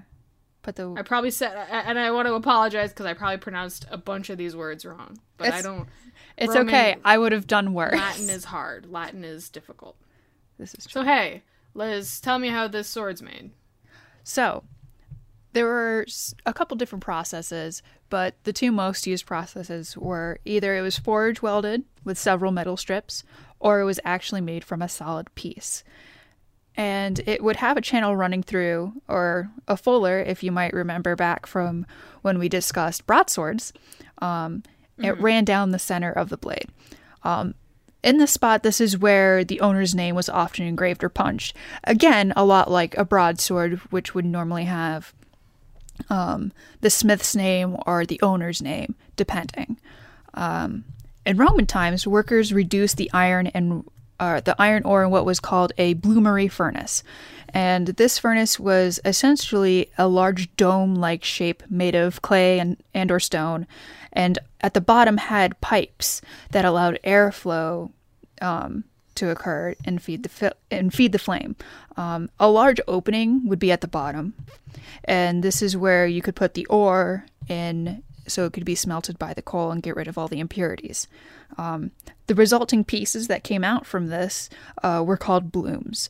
Put 0.62 0.76
the 0.76 0.92
I 0.96 1.02
probably 1.02 1.30
said, 1.30 1.54
and 1.70 1.98
I 1.98 2.10
want 2.10 2.26
to 2.26 2.34
apologize 2.34 2.90
because 2.90 3.06
I 3.06 3.14
probably 3.14 3.38
pronounced 3.38 3.86
a 3.90 3.96
bunch 3.96 4.30
of 4.30 4.38
these 4.38 4.56
words 4.56 4.84
wrong. 4.84 5.18
But 5.36 5.52
I 5.52 5.62
don't. 5.62 5.88
It's 6.36 6.54
Roman- 6.54 6.68
okay. 6.68 6.96
I 7.04 7.18
would 7.18 7.32
have 7.32 7.46
done 7.46 7.72
worse. 7.74 7.94
Latin 7.94 8.28
is 8.30 8.44
hard. 8.44 8.86
Latin 8.86 9.24
is 9.24 9.48
difficult. 9.48 9.96
This 10.58 10.74
is 10.74 10.86
true. 10.86 11.02
So 11.02 11.04
hey, 11.04 11.42
Liz, 11.74 12.20
tell 12.20 12.38
me 12.38 12.48
how 12.48 12.68
this 12.68 12.88
sword's 12.88 13.22
made. 13.22 13.50
So, 14.22 14.64
there 15.52 15.66
were 15.66 16.06
a 16.46 16.52
couple 16.52 16.76
different 16.76 17.04
processes, 17.04 17.82
but 18.08 18.34
the 18.44 18.52
two 18.52 18.72
most 18.72 19.06
used 19.06 19.26
processes 19.26 19.96
were 19.96 20.38
either 20.44 20.76
it 20.76 20.82
was 20.82 20.98
forge 20.98 21.42
welded 21.42 21.84
with 22.04 22.18
several 22.18 22.52
metal 22.52 22.76
strips, 22.76 23.24
or 23.58 23.80
it 23.80 23.84
was 23.84 24.00
actually 24.04 24.40
made 24.40 24.64
from 24.64 24.82
a 24.82 24.88
solid 24.88 25.34
piece. 25.34 25.84
And 26.76 27.20
it 27.26 27.42
would 27.42 27.56
have 27.56 27.76
a 27.76 27.82
channel 27.82 28.16
running 28.16 28.42
through, 28.42 28.94
or 29.08 29.50
a 29.66 29.76
fuller, 29.76 30.20
if 30.20 30.42
you 30.42 30.52
might 30.52 30.72
remember 30.72 31.16
back 31.16 31.46
from 31.46 31.84
when 32.22 32.38
we 32.38 32.48
discussed 32.48 33.06
broadswords. 33.06 33.72
Um, 34.18 34.62
It 34.98 35.18
ran 35.18 35.44
down 35.44 35.70
the 35.70 35.78
center 35.78 36.12
of 36.12 36.28
the 36.28 36.36
blade. 36.36 36.68
Um, 37.22 37.54
in 38.02 38.18
this 38.18 38.30
spot, 38.30 38.62
this 38.62 38.80
is 38.80 38.98
where 38.98 39.44
the 39.44 39.60
owner's 39.60 39.94
name 39.94 40.14
was 40.14 40.28
often 40.28 40.66
engraved 40.66 41.02
or 41.02 41.08
punched. 41.08 41.56
Again, 41.84 42.32
a 42.36 42.44
lot 42.44 42.70
like 42.70 42.96
a 42.96 43.04
broadsword, 43.04 43.78
which 43.90 44.14
would 44.14 44.24
normally 44.24 44.64
have 44.64 45.14
um, 46.08 46.52
the 46.80 46.90
smith's 46.90 47.36
name 47.36 47.76
or 47.86 48.06
the 48.06 48.20
owner's 48.22 48.62
name, 48.62 48.94
depending. 49.16 49.78
Um, 50.34 50.84
in 51.26 51.36
Roman 51.36 51.66
times, 51.66 52.06
workers 52.06 52.52
reduced 52.52 52.96
the 52.96 53.10
iron 53.12 53.48
and 53.48 53.84
uh, 54.18 54.40
the 54.40 54.60
iron 54.60 54.82
ore 54.84 55.04
in 55.04 55.10
what 55.10 55.24
was 55.24 55.40
called 55.40 55.72
a 55.78 55.94
bloomery 55.94 56.50
furnace, 56.50 57.02
and 57.48 57.88
this 57.88 58.18
furnace 58.18 58.60
was 58.60 59.00
essentially 59.04 59.90
a 59.96 60.06
large 60.06 60.54
dome-like 60.56 61.24
shape 61.24 61.62
made 61.70 61.94
of 61.94 62.22
clay 62.22 62.58
and 62.58 62.76
and 62.92 63.10
or 63.10 63.20
stone, 63.20 63.66
and 64.12 64.38
at 64.60 64.74
the 64.74 64.80
bottom 64.80 65.16
had 65.16 65.60
pipes 65.60 66.20
that 66.50 66.64
allowed 66.64 66.98
airflow 67.02 67.90
um, 68.42 68.84
to 69.20 69.30
occur 69.30 69.74
and 69.84 70.02
feed 70.02 70.22
the 70.22 70.28
fi- 70.28 70.52
and 70.70 70.92
feed 70.92 71.12
the 71.12 71.18
flame. 71.18 71.56
Um, 71.96 72.30
a 72.38 72.48
large 72.48 72.80
opening 72.88 73.46
would 73.48 73.58
be 73.58 73.72
at 73.72 73.80
the 73.80 73.88
bottom, 73.88 74.34
and 75.04 75.42
this 75.42 75.62
is 75.62 75.76
where 75.76 76.06
you 76.06 76.22
could 76.22 76.36
put 76.36 76.54
the 76.54 76.66
ore 76.66 77.24
in, 77.48 78.02
so 78.26 78.44
it 78.44 78.52
could 78.52 78.64
be 78.64 78.74
smelted 78.74 79.18
by 79.18 79.34
the 79.34 79.42
coal 79.42 79.70
and 79.70 79.82
get 79.82 79.96
rid 79.96 80.08
of 80.08 80.18
all 80.18 80.28
the 80.28 80.40
impurities. 80.40 81.06
Um, 81.58 81.92
the 82.26 82.34
resulting 82.34 82.84
pieces 82.84 83.28
that 83.28 83.44
came 83.44 83.64
out 83.64 83.86
from 83.86 84.06
this 84.08 84.48
uh, 84.82 85.02
were 85.06 85.16
called 85.16 85.52
blooms. 85.52 86.08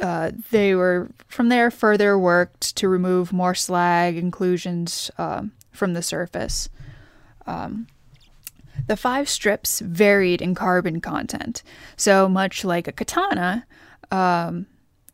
Uh, 0.00 0.30
they 0.50 0.74
were 0.74 1.10
from 1.28 1.48
there 1.48 1.70
further 1.70 2.18
worked 2.18 2.76
to 2.76 2.88
remove 2.88 3.32
more 3.32 3.54
slag 3.54 4.16
inclusions 4.16 5.10
um, 5.18 5.52
from 5.72 5.94
the 5.94 6.02
surface. 6.02 6.68
Um, 7.46 7.86
the 8.90 8.96
five 8.96 9.28
strips 9.28 9.78
varied 9.78 10.42
in 10.42 10.52
carbon 10.52 11.00
content. 11.00 11.62
So 11.96 12.28
much 12.28 12.64
like 12.64 12.88
a 12.88 12.92
katana, 12.92 13.64
um, 14.10 14.66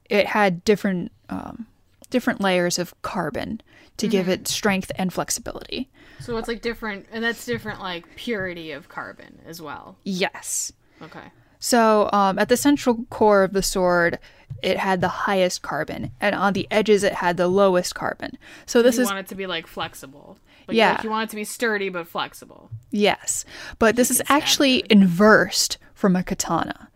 it 0.08 0.28
had 0.28 0.64
different 0.64 1.12
um, 1.28 1.66
different 2.08 2.40
layers 2.40 2.78
of 2.78 2.94
carbon 3.02 3.60
to 3.98 4.08
give 4.08 4.30
it 4.30 4.48
strength 4.48 4.90
and 4.96 5.12
flexibility. 5.12 5.90
So 6.20 6.38
it's 6.38 6.48
like 6.48 6.62
different, 6.62 7.04
and 7.12 7.22
that's 7.22 7.44
different, 7.44 7.80
like 7.80 8.16
purity 8.16 8.70
of 8.72 8.88
carbon 8.88 9.42
as 9.44 9.60
well. 9.60 9.98
Yes. 10.04 10.72
Okay. 11.02 11.30
So 11.58 12.08
um, 12.14 12.38
at 12.38 12.48
the 12.48 12.56
central 12.56 13.04
core 13.10 13.42
of 13.42 13.52
the 13.52 13.62
sword, 13.62 14.18
it 14.62 14.78
had 14.78 15.02
the 15.02 15.08
highest 15.08 15.60
carbon, 15.60 16.12
and 16.18 16.34
on 16.34 16.54
the 16.54 16.66
edges, 16.70 17.02
it 17.02 17.12
had 17.12 17.36
the 17.36 17.48
lowest 17.48 17.94
carbon. 17.94 18.38
So 18.64 18.80
this 18.80 18.96
you 18.96 19.02
is 19.02 19.08
want 19.08 19.18
it 19.18 19.28
to 19.28 19.34
be 19.34 19.46
like 19.46 19.66
flexible. 19.66 20.38
Like, 20.68 20.76
Yeah. 20.76 20.92
Like 20.92 21.04
you 21.04 21.10
want 21.10 21.28
it 21.28 21.30
to 21.30 21.36
be 21.36 21.44
sturdy 21.44 21.88
but 21.88 22.06
flexible. 22.08 22.70
yes, 22.90 23.44
but 23.78 23.96
this 23.96 24.10
is 24.10 24.22
actually 24.28 24.84
inversed 24.90 25.78
from 25.94 26.16
a 26.16 26.22
katana. 26.22 26.88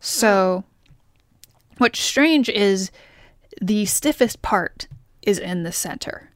So 0.00 0.64
what's 1.78 2.00
strange 2.00 2.48
is 2.48 2.90
the 3.60 3.84
stiffest 3.86 4.42
part 4.42 4.86
is 5.22 5.38
in 5.38 5.62
the 5.64 5.72
center. 5.72 6.30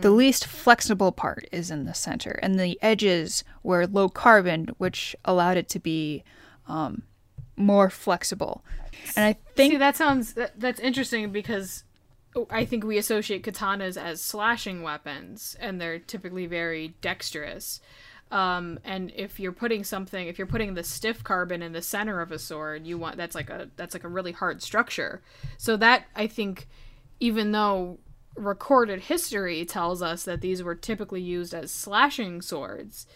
The 0.00 0.10
least 0.10 0.44
flexible 0.44 1.12
part 1.12 1.46
is 1.52 1.70
in 1.70 1.84
the 1.84 1.94
center, 1.94 2.32
and 2.42 2.58
the 2.58 2.76
edges 2.82 3.44
were 3.62 3.86
low 3.86 4.08
carbon, 4.08 4.70
which 4.78 5.14
allowed 5.24 5.56
it 5.56 5.68
to 5.68 5.78
be 5.78 6.24
um, 6.66 7.02
more 7.54 7.88
flexible. 7.88 8.64
And 9.14 9.24
I 9.24 9.36
think 9.54 9.74
See, 9.74 9.76
that 9.76 9.94
sounds 9.96 10.32
that, 10.32 10.58
that's 10.58 10.80
interesting 10.80 11.30
because 11.30 11.84
I 12.50 12.64
think 12.64 12.84
we 12.84 12.98
associate 12.98 13.42
katanas 13.42 13.96
as 13.96 14.20
slashing 14.20 14.82
weapons, 14.82 15.56
and 15.60 15.80
they're 15.80 15.98
typically 15.98 16.46
very 16.46 16.94
dexterous. 17.00 17.80
Um, 18.30 18.78
and 18.84 19.10
if 19.16 19.40
you're 19.40 19.52
putting 19.52 19.84
something, 19.84 20.28
if 20.28 20.38
you're 20.38 20.46
putting 20.46 20.74
the 20.74 20.84
stiff 20.84 21.24
carbon 21.24 21.62
in 21.62 21.72
the 21.72 21.82
center 21.82 22.20
of 22.20 22.30
a 22.30 22.38
sword, 22.38 22.86
you 22.86 22.98
want 22.98 23.16
that's 23.16 23.34
like 23.34 23.48
a 23.50 23.70
that's 23.76 23.94
like 23.94 24.04
a 24.04 24.08
really 24.08 24.32
hard 24.32 24.62
structure. 24.62 25.22
So 25.56 25.76
that 25.78 26.04
I 26.14 26.26
think, 26.26 26.68
even 27.20 27.52
though 27.52 27.98
recorded 28.36 29.00
history 29.00 29.64
tells 29.64 30.02
us 30.02 30.24
that 30.24 30.40
these 30.40 30.62
were 30.62 30.74
typically 30.74 31.22
used 31.22 31.54
as 31.54 31.70
slashing 31.70 32.42
swords, 32.42 33.06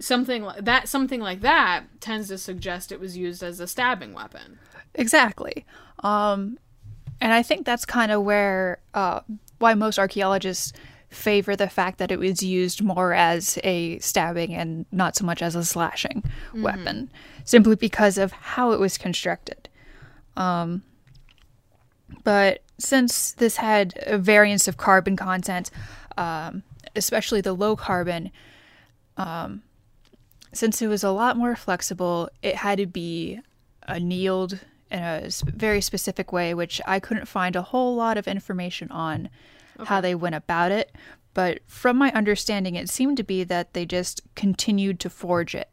something 0.00 0.42
like 0.42 0.64
that 0.64 0.88
something 0.88 1.20
like 1.20 1.42
that 1.42 1.84
tends 2.00 2.28
to 2.28 2.38
suggest 2.38 2.90
it 2.90 3.00
was 3.00 3.16
used 3.16 3.42
as 3.42 3.60
a 3.60 3.66
stabbing 3.66 4.14
weapon. 4.14 4.58
Exactly. 4.94 5.66
Um, 6.02 6.58
and 7.20 7.32
I 7.32 7.42
think 7.42 7.66
that's 7.66 7.84
kind 7.84 8.12
of 8.12 8.22
where 8.22 8.78
uh, 8.94 9.20
why 9.58 9.74
most 9.74 9.98
archaeologists 9.98 10.72
favor 11.10 11.56
the 11.56 11.68
fact 11.68 11.98
that 11.98 12.12
it 12.12 12.18
was 12.18 12.42
used 12.42 12.82
more 12.82 13.14
as 13.14 13.58
a 13.64 13.98
stabbing 13.98 14.54
and 14.54 14.84
not 14.92 15.16
so 15.16 15.24
much 15.24 15.40
as 15.40 15.54
a 15.54 15.64
slashing 15.64 16.22
weapon, 16.54 17.10
simply 17.44 17.76
because 17.76 18.18
of 18.18 18.32
how 18.32 18.72
it 18.72 18.80
was 18.80 18.98
constructed. 18.98 19.68
Um, 20.36 20.82
but 22.24 22.62
since 22.78 23.32
this 23.32 23.56
had 23.56 23.94
a 24.06 24.18
variance 24.18 24.68
of 24.68 24.76
carbon 24.76 25.16
content, 25.16 25.70
um, 26.16 26.62
especially 26.94 27.40
the 27.40 27.54
low 27.54 27.74
carbon, 27.74 28.30
um, 29.16 29.62
since 30.52 30.80
it 30.80 30.86
was 30.88 31.02
a 31.02 31.10
lot 31.10 31.36
more 31.36 31.56
flexible, 31.56 32.28
it 32.42 32.56
had 32.56 32.78
to 32.78 32.86
be 32.86 33.40
annealed 33.86 34.60
in 34.90 35.02
a 35.02 35.28
very 35.44 35.80
specific 35.80 36.32
way, 36.32 36.54
which 36.54 36.80
I 36.86 36.98
couldn't 37.00 37.26
find 37.28 37.56
a 37.56 37.62
whole 37.62 37.94
lot 37.94 38.16
of 38.18 38.26
information 38.28 38.90
on 38.90 39.28
how 39.84 40.00
they 40.00 40.14
went 40.14 40.34
about 40.34 40.72
it. 40.72 40.94
But 41.34 41.60
from 41.66 41.96
my 41.96 42.10
understanding, 42.12 42.74
it 42.74 42.88
seemed 42.88 43.16
to 43.18 43.22
be 43.22 43.44
that 43.44 43.72
they 43.74 43.86
just 43.86 44.22
continued 44.34 44.98
to 45.00 45.10
forge 45.10 45.54
it 45.54 45.70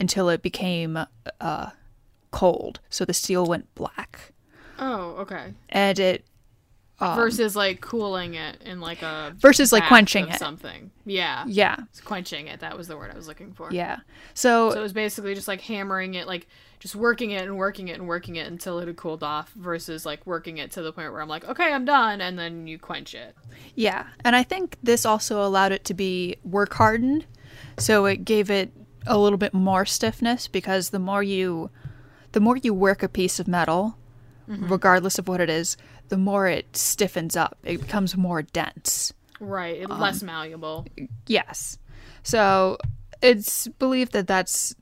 until 0.00 0.28
it 0.28 0.40
became 0.42 0.98
uh, 1.40 1.70
cold, 2.30 2.80
so 2.88 3.04
the 3.04 3.12
steel 3.14 3.44
went 3.46 3.72
black, 3.74 4.32
Oh, 4.78 5.10
okay. 5.18 5.52
and 5.68 5.98
it 5.98 6.24
Um, 7.00 7.16
versus 7.16 7.56
like 7.56 7.80
cooling 7.80 8.34
it 8.34 8.62
in 8.62 8.80
like 8.80 9.02
a 9.02 9.34
versus 9.36 9.72
like 9.72 9.88
quenching 9.88 10.28
it. 10.28 10.38
something. 10.38 10.92
Yeah, 11.04 11.44
Yeah, 11.48 11.76
It's 11.90 12.00
quenching 12.00 12.46
it. 12.46 12.60
That 12.60 12.76
was 12.78 12.86
the 12.86 12.96
word 12.96 13.10
I 13.12 13.16
was 13.16 13.26
looking 13.26 13.52
for. 13.52 13.72
yeah. 13.72 13.98
So, 14.32 14.70
So 14.70 14.78
it 14.78 14.82
was 14.82 14.92
basically 14.92 15.34
just 15.34 15.48
like 15.48 15.60
hammering 15.60 16.14
it, 16.14 16.28
like 16.28 16.46
just 16.78 16.94
working 16.94 17.32
it 17.32 17.42
and 17.42 17.56
working 17.56 17.88
it 17.88 17.98
and 17.98 18.06
working 18.06 18.36
it 18.36 18.46
until 18.46 18.78
it 18.78 18.86
had 18.86 18.96
cooled 18.96 19.24
off, 19.24 19.50
versus 19.54 20.06
like 20.06 20.24
working 20.24 20.58
it 20.58 20.70
to 20.72 20.82
the 20.82 20.92
point 20.92 21.10
where 21.10 21.20
I'm 21.20 21.28
like, 21.28 21.48
okay, 21.48 21.72
I'm 21.72 21.84
done, 21.84 22.20
and 22.20 22.38
then 22.38 22.66
you 22.68 22.78
quench 22.78 23.14
it. 23.14 23.34
Yeah, 23.74 24.06
and 24.24 24.36
I 24.36 24.44
think 24.44 24.78
this 24.82 25.04
also 25.04 25.44
allowed 25.44 25.72
it 25.72 25.84
to 25.86 25.94
be 25.94 26.36
work 26.44 26.74
hardened, 26.74 27.26
so 27.76 28.04
it 28.06 28.24
gave 28.24 28.50
it 28.50 28.70
a 29.06 29.18
little 29.18 29.38
bit 29.38 29.52
more 29.52 29.84
stiffness 29.84 30.46
because 30.46 30.90
the 30.90 30.98
more 30.98 31.22
you, 31.22 31.70
the 32.32 32.40
more 32.40 32.56
you 32.56 32.72
work 32.72 33.02
a 33.02 33.08
piece 33.08 33.40
of 33.40 33.48
metal, 33.48 33.98
mm-hmm. 34.48 34.68
regardless 34.68 35.18
of 35.18 35.26
what 35.26 35.40
it 35.40 35.50
is, 35.50 35.76
the 36.08 36.16
more 36.16 36.46
it 36.48 36.76
stiffens 36.76 37.36
up. 37.36 37.56
It 37.64 37.80
becomes 37.80 38.16
more 38.16 38.42
dense. 38.42 39.12
Right, 39.40 39.80
it, 39.82 39.90
less 39.90 40.22
malleable. 40.22 40.86
Yes, 41.26 41.78
so 42.22 42.78
it's 43.22 43.68
believed 43.68 44.12
that 44.12 44.26
that's 44.26 44.74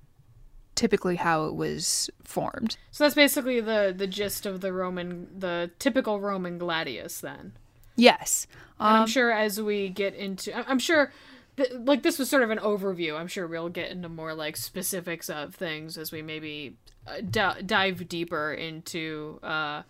typically 0.75 1.17
how 1.17 1.47
it 1.47 1.55
was 1.55 2.11
formed. 2.23 2.77
So 2.91 3.05
that's 3.05 3.15
basically 3.15 3.61
the 3.61 3.95
the 3.97 4.07
gist 4.07 4.47
of 4.47 4.61
the 4.61 4.73
Roman, 4.73 5.29
the 5.39 5.71
typical 5.79 6.21
Roman 6.21 6.59
gladius. 6.59 7.21
Then 7.21 7.53
Yes, 7.97 8.47
And 8.81 8.97
um, 8.97 9.03
I'm 9.03 9.07
sure 9.07 9.31
as 9.31 9.61
we 9.61 9.89
get 9.91 10.15
into, 10.15 10.57
I'm 10.69 10.79
sure. 10.79 11.13
th- 11.59 11.73
Like 11.73 12.03
this 12.03 12.19
was 12.19 12.31
sort 12.31 12.43
of 12.43 12.51
an 12.51 12.59
overview. 12.59 13.19
I'm 13.19 13.29
sure 13.29 13.47
we'll 13.47 13.69
get 13.69 13.91
into 13.91 14.09
more 14.09 14.35
like 14.35 14.57
specifics 14.57 15.29
of 15.29 15.55
things 15.55 15.99
as 15.99 16.11
we 16.11 16.23
maybe 16.23 16.77
uh, 17.07 17.21
d- 17.21 17.63
dive 17.67 18.09
deeper 18.09 18.53
into 18.55 19.39
uh, 19.43 19.83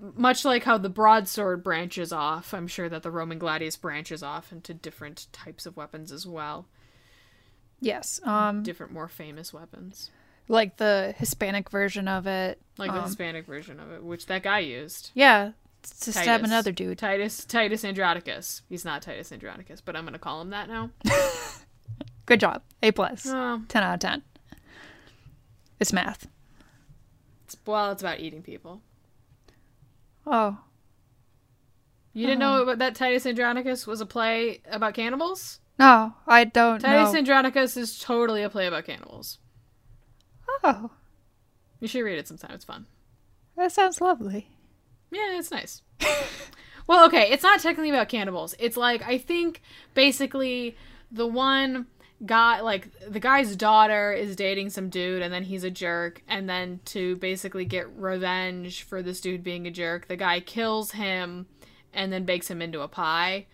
much 0.00 0.44
like 0.44 0.64
how 0.64 0.78
the 0.78 0.88
broadsword 0.88 1.62
branches 1.64 2.12
off, 2.12 2.52
I'm 2.54 2.66
sure 2.66 2.88
that 2.88 3.02
the 3.02 3.10
Roman 3.10 3.38
gladius 3.38 3.76
branches 3.80 4.22
off 4.22 4.52
into 4.52 4.74
different 4.74 5.26
types 5.32 5.66
of 5.66 5.76
weapons 5.76 6.12
as 6.12 6.26
well. 6.26 6.66
yes. 7.80 8.20
Um, 8.24 8.62
Different, 8.62 8.92
more 8.92 9.08
famous 9.08 9.52
weapons. 9.52 10.10
like 10.48 10.76
the 10.76 11.14
Hispanic 11.18 11.70
version 11.70 12.08
of 12.08 12.26
it. 12.26 12.60
Like 12.78 12.92
the 12.92 12.98
Um, 12.98 13.04
Hispanic 13.04 13.46
version 13.46 13.80
of 13.80 13.90
it, 13.90 14.02
which 14.04 14.26
that 14.26 14.42
guy 14.42 14.60
used. 14.60 15.10
Yeah, 15.14 15.52
to 16.00 16.12
stab 16.12 16.42
another 16.44 16.72
dude. 16.72 16.98
Titus 16.98 17.44
Titus 17.44 17.84
Andronicus. 17.84 18.62
He's 18.68 18.84
not 18.84 19.02
Titus 19.02 19.32
Andronicus, 19.32 19.80
but 19.80 19.96
I'm 19.96 20.04
gonna 20.04 20.18
call 20.18 20.40
him 20.40 20.50
that 20.50 20.68
now. 20.68 20.90
Good 22.26 22.40
job. 22.40 22.62
A 22.82 22.90
plus. 22.90 23.24
Oh, 23.28 23.62
10 23.68 23.82
out 23.84 23.94
of 23.94 24.00
10. 24.00 24.22
It's 25.78 25.92
math. 25.92 26.26
it's, 27.44 27.56
well, 27.64 27.92
it's 27.92 28.02
about 28.02 28.18
eating 28.20 28.42
people. 28.42 28.80
Oh. 30.26 30.58
You 32.12 32.26
didn't 32.26 32.38
know 32.38 32.54
uh-huh. 32.54 32.62
about 32.62 32.78
that 32.78 32.94
Titus 32.94 33.26
Andronicus 33.26 33.86
was 33.86 34.00
a 34.00 34.06
play 34.06 34.62
about 34.70 34.94
cannibals? 34.94 35.60
No, 35.78 36.14
I 36.26 36.44
don't 36.44 36.80
Titus 36.80 37.12
know. 37.12 37.18
Andronicus 37.18 37.76
is 37.76 37.98
totally 37.98 38.42
a 38.42 38.48
play 38.48 38.66
about 38.66 38.86
cannibals. 38.86 39.38
oh, 40.64 40.90
You 41.78 41.88
should 41.88 42.02
read 42.02 42.18
it 42.18 42.26
sometime. 42.26 42.52
It's 42.54 42.64
fun. 42.64 42.86
that 43.56 43.72
sounds 43.72 44.00
lovely. 44.00 44.48
Yeah, 45.10 45.38
it's 45.38 45.50
nice. 45.50 45.82
well, 46.86 47.06
okay, 47.06 47.30
it's 47.30 47.42
not 47.42 47.60
technically 47.60 47.90
about 47.90 48.08
cannibals. 48.08 48.54
It's 48.58 48.76
like 48.76 49.02
I 49.02 49.18
think 49.18 49.60
basically 49.92 50.76
the 51.10 51.26
one 51.26 51.86
guy 52.24 52.60
like 52.62 52.88
the 53.10 53.20
guy's 53.20 53.56
daughter 53.56 54.12
is 54.12 54.36
dating 54.36 54.70
some 54.70 54.88
dude 54.88 55.20
and 55.20 55.32
then 55.32 55.42
he's 55.42 55.64
a 55.64 55.70
jerk 55.70 56.22
and 56.26 56.48
then 56.48 56.80
to 56.86 57.16
basically 57.16 57.64
get 57.66 57.86
revenge 57.94 58.84
for 58.84 59.02
this 59.02 59.20
dude 59.20 59.42
being 59.44 59.66
a 59.66 59.70
jerk, 59.70 60.08
the 60.08 60.16
guy 60.16 60.40
kills 60.40 60.92
him 60.92 61.46
and 61.92 62.10
then 62.12 62.24
bakes 62.24 62.48
him 62.50 62.62
into 62.62 62.80
a 62.80 62.88
pie 62.88 63.46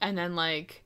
and 0.00 0.18
then 0.18 0.34
like 0.34 0.82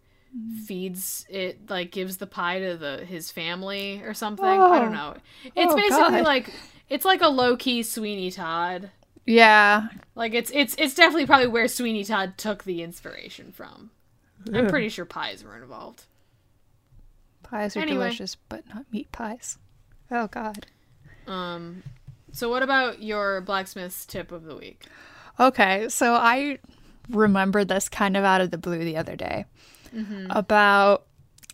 feeds 0.66 1.24
it 1.28 1.70
like 1.70 1.90
gives 1.92 2.16
the 2.18 2.26
pie 2.26 2.58
to 2.60 2.76
the 2.76 3.04
his 3.06 3.30
family 3.30 4.02
or 4.04 4.14
something. 4.14 4.44
I 4.44 4.78
don't 4.80 4.88
Oh. 4.88 4.92
know. 4.92 5.16
It's 5.54 5.72
Oh, 5.72 5.76
basically 5.76 6.18
God. 6.18 6.24
like 6.24 6.52
it's 6.90 7.04
like 7.04 7.22
a 7.22 7.28
low-key 7.28 7.82
Sweeney 7.84 8.30
Todd. 8.30 8.90
Yeah. 9.26 9.88
Like 10.14 10.34
it's 10.34 10.50
it's 10.52 10.74
it's 10.78 10.94
definitely 10.94 11.26
probably 11.26 11.46
where 11.46 11.68
Sweeney 11.68 12.04
Todd 12.04 12.34
took 12.36 12.64
the 12.64 12.82
inspiration 12.82 13.52
from. 13.52 13.90
I'm 14.52 14.66
pretty 14.68 14.90
sure 14.90 15.06
pies 15.06 15.42
were 15.42 15.56
involved. 15.56 16.04
Pies 17.54 17.76
are 17.76 17.80
Anyway. 17.80 18.04
delicious, 18.06 18.36
but 18.48 18.64
not 18.74 18.84
meat 18.90 19.12
pies. 19.12 19.58
Oh, 20.10 20.26
God. 20.26 20.66
Um 21.28 21.82
so 22.32 22.48
what 22.50 22.64
about 22.64 23.00
your 23.00 23.40
blacksmith's 23.42 24.04
tip 24.04 24.32
of 24.32 24.42
the 24.42 24.56
week? 24.56 24.86
Okay, 25.38 25.88
so 25.88 26.14
I 26.14 26.58
remembered 27.08 27.68
this 27.68 27.88
kind 27.88 28.16
of 28.16 28.24
out 28.24 28.40
of 28.40 28.50
the 28.50 28.58
blue 28.58 28.78
the 28.84 28.96
other 28.96 29.14
day 29.14 29.44
about 30.30 31.06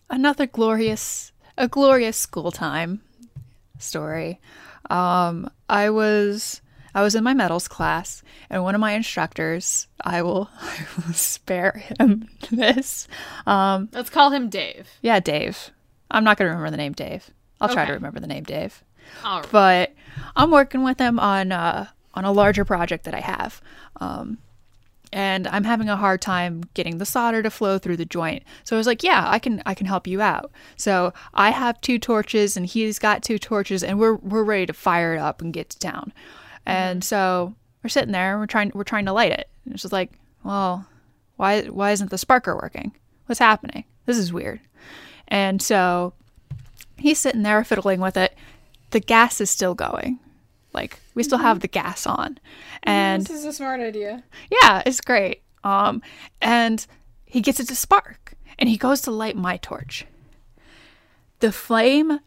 another 0.09 0.47
glorious, 0.47 1.33
a 1.59 1.69
glorious 1.69 2.17
school 2.17 2.51
time 2.51 3.03
story. 3.79 4.41
Um, 4.89 5.51
I 5.69 5.91
was 5.91 6.63
I 6.95 7.03
was 7.03 7.15
in 7.15 7.23
my 7.23 7.35
metals 7.35 7.69
class, 7.69 8.23
and 8.49 8.63
one 8.65 8.75
of 8.75 8.81
my 8.81 8.93
instructors, 8.93 9.87
I 10.03 10.23
will, 10.23 10.49
I 10.61 10.87
will 10.97 11.13
spare 11.13 11.83
him 12.01 12.29
this. 12.51 13.07
Um, 13.47 13.91
Let's 13.93 14.11
call 14.11 14.31
him 14.31 14.49
Dave. 14.49 14.89
yeah, 15.03 15.21
Dave. 15.21 15.71
I'm 16.11 16.25
not 16.25 16.37
gonna 16.37 16.51
remember 16.51 16.71
the 16.71 16.77
name 16.77 16.93
Dave. 16.93 17.31
I'll 17.61 17.69
try 17.69 17.85
to 17.85 17.93
remember 17.93 18.21
the 18.21 18.27
name 18.27 18.45
Dave 18.45 18.83
All 19.23 19.41
right. 19.41 19.51
but 19.51 19.95
I'm 20.35 20.51
working 20.51 20.83
with 20.83 20.99
him 20.99 21.19
on 21.21 21.53
uh, 21.53 21.89
on 22.15 22.25
a 22.25 22.33
larger 22.33 22.65
project 22.65 23.05
that 23.05 23.15
I 23.15 23.21
have. 23.21 23.61
Um, 24.01 24.39
and 25.13 25.49
I'm 25.49 25.65
having 25.65 25.89
a 25.89 25.97
hard 25.97 26.23
time 26.23 26.63
getting 26.75 26.99
the 26.99 27.05
solder 27.05 27.43
to 27.43 27.51
flow 27.51 27.79
through 27.79 27.97
the 27.97 28.05
joint. 28.05 28.45
So 28.65 28.77
I 28.77 28.79
was 28.79 28.87
like, 28.87 29.03
yeah, 29.03 29.25
I 29.29 29.39
can 29.39 29.63
I 29.67 29.75
can 29.75 29.87
help 29.87 30.07
you 30.07 30.21
out. 30.21 30.53
So 30.77 31.13
I 31.35 31.51
have 31.51 31.81
two 31.81 31.99
torches 31.99 32.57
and 32.57 32.65
he's 32.65 32.99
got 32.99 33.23
two 33.23 33.39
torches 33.39 33.83
and 33.83 33.99
we're 33.99 34.15
we're 34.15 34.45
ready 34.45 34.67
to 34.67 34.73
fire 34.73 35.15
it 35.15 35.19
up 35.19 35.43
and 35.43 35.53
get 35.53 35.71
to 35.71 35.79
town. 35.79 36.13
And 36.65 37.03
so 37.03 37.55
we're 37.83 37.91
sitting 37.91 38.13
there 38.13 38.33
and 38.33 38.41
we're 38.41 38.47
trying 38.47 38.71
we're 38.75 38.85
trying 38.85 39.07
to 39.07 39.13
light 39.13 39.33
it. 39.33 39.49
And 39.65 39.75
it's 39.75 39.83
just 39.83 39.93
like, 39.93 40.13
well, 40.45 40.87
why 41.37 41.63
why 41.63 41.91
isn't 41.91 42.11
the 42.11 42.17
sparker 42.17 42.55
working? 42.55 42.93
What's 43.27 43.41
happening? 43.41 43.85
This 44.07 44.17
is 44.19 44.33
weird. 44.33 44.61
And 45.31 45.63
so 45.63 46.13
he's 46.99 47.19
sitting 47.19 47.43
there 47.43 47.63
fiddling 47.65 48.01
with 48.01 48.17
it. 48.17 48.35
The 48.91 49.01
gas 49.01 49.41
is 49.41 49.51
still 49.51 49.75
going. 49.75 50.19
Like 50.73 51.01
we 51.15 51.23
still 51.23 51.39
have 51.39 51.61
the 51.61 51.69
gas 51.69 52.07
on. 52.07 52.39
And 52.83 53.23
this 53.27 53.31
is 53.39 53.45
a 53.45 53.53
smart 53.53 53.81
idea. 53.81 54.23
yeah, 54.51 54.83
it's 54.87 55.01
great. 55.01 55.43
Um, 55.65 56.03
and 56.41 56.87
he 57.25 57.41
gets 57.41 57.61
it 57.61 57.69
to 57.69 57.77
spark, 57.77 58.35
and 58.59 58.69
he 58.69 58.77
goes 58.77 59.01
to 59.03 59.11
light 59.11 59.37
my 59.37 59.57
torch. 59.59 60.07
The 61.41 61.53
flame 61.53 62.21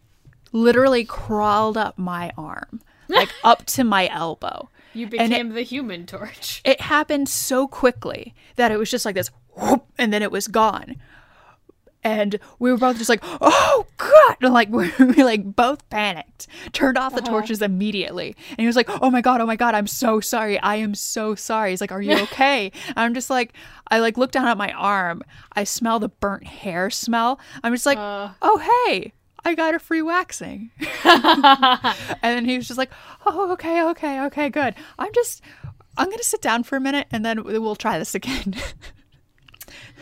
literally 0.52 1.04
crawled 1.04 1.78
up 1.78 1.98
my 1.98 2.32
arm, 2.38 2.82
like 3.08 3.30
up 3.44 3.66
to 3.68 3.84
my 3.84 4.08
elbow. 4.10 4.70
You 4.94 5.08
became 5.08 5.50
the 5.50 5.64
human 5.64 6.06
torch. 6.06 6.62
It 6.64 6.82
happened 6.82 7.28
so 7.28 7.68
quickly 7.68 8.36
that 8.56 8.72
it 8.72 8.78
was 8.78 8.92
just 8.92 9.06
like 9.06 9.16
this, 9.16 9.32
whoop, 9.56 9.86
and 9.98 10.14
then 10.14 10.22
it 10.22 10.32
was 10.32 10.48
gone. 10.48 10.98
And 12.04 12.38
we 12.60 12.72
were 12.72 12.78
both 12.78 12.98
just 12.98 13.10
like, 13.10 13.24
"Oh 13.24 13.86
God!" 13.98 14.36
And 14.42 14.54
like 14.54 14.70
we, 14.72 14.92
we 15.00 15.24
like 15.24 15.56
both 15.56 15.88
panicked, 15.90 16.48
turned 16.74 16.98
off 16.98 17.16
the 17.16 17.22
torches 17.22 17.62
immediately. 17.62 18.36
And 18.52 18.60
he 18.60 18.68
was 18.68 18.76
like, 18.76 18.90
"Oh 19.02 19.10
my 19.10 19.22
God! 19.22 19.40
Oh 19.42 19.46
my 19.46 19.56
God! 19.56 19.74
I'm 19.76 19.88
so 19.88 20.20
sorry! 20.20 20.60
I 20.60 20.76
am 20.76 20.96
so 20.96 21.36
sorry." 21.36 21.70
He's 21.72 21.82
like, 21.82 21.92
"Are 21.92 22.02
you 22.02 22.18
okay?" 22.24 22.72
and 22.88 22.98
I'm 23.00 23.14
just 23.14 23.30
like, 23.30 23.54
I 23.90 24.00
like 24.00 24.18
look 24.18 24.32
down 24.32 24.48
at 24.48 24.58
my 24.58 24.72
arm. 24.74 25.24
I 25.54 25.64
smell 25.64 26.00
the 26.00 26.10
burnt 26.10 26.46
hair 26.46 26.90
smell. 26.90 27.40
I'm 27.64 27.74
just 27.74 27.86
like, 27.86 27.98
Uh. 27.98 28.30
"Oh 28.42 28.58
hey, 28.88 29.14
I 29.46 29.56
got 29.56 29.76
a 29.76 29.80
free 29.80 30.02
waxing." 30.02 30.72
and 31.06 31.96
then 32.22 32.46
he 32.46 32.58
was 32.58 32.68
just 32.68 32.78
like, 32.78 32.92
"Oh 33.26 33.52
okay, 33.54 33.84
okay, 33.90 34.22
okay, 34.26 34.50
good." 34.50 34.76
I'm 35.00 35.14
just, 35.14 35.42
I'm 35.98 36.10
gonna 36.10 36.24
sit 36.24 36.42
down 36.42 36.64
for 36.64 36.76
a 36.76 36.82
minute 36.82 37.08
and 37.12 37.26
then 37.26 37.44
we'll 37.44 37.76
try 37.76 37.98
this 38.00 38.16
again. 38.16 38.56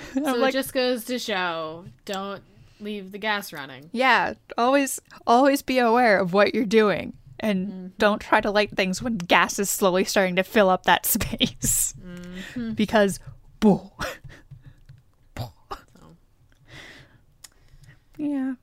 So 0.13 0.35
like, 0.35 0.49
it 0.49 0.53
just 0.53 0.73
goes 0.73 1.05
to 1.05 1.17
show 1.19 1.85
don't 2.05 2.41
leave 2.79 3.11
the 3.11 3.17
gas 3.17 3.53
running. 3.53 3.89
Yeah, 3.91 4.33
always 4.57 4.99
always 5.25 5.61
be 5.61 5.79
aware 5.79 6.19
of 6.19 6.33
what 6.33 6.53
you're 6.53 6.65
doing 6.65 7.13
and 7.39 7.97
don't 7.97 8.19
try 8.21 8.39
to 8.41 8.51
light 8.51 8.75
things 8.75 9.01
when 9.01 9.17
gas 9.17 9.57
is 9.59 9.69
slowly 9.69 10.03
starting 10.03 10.35
to 10.35 10.43
fill 10.43 10.69
up 10.69 10.83
that 10.83 11.05
space. 11.07 11.93
Because 12.75 13.19
boo. 13.59 13.91
Yeah. 18.17 18.53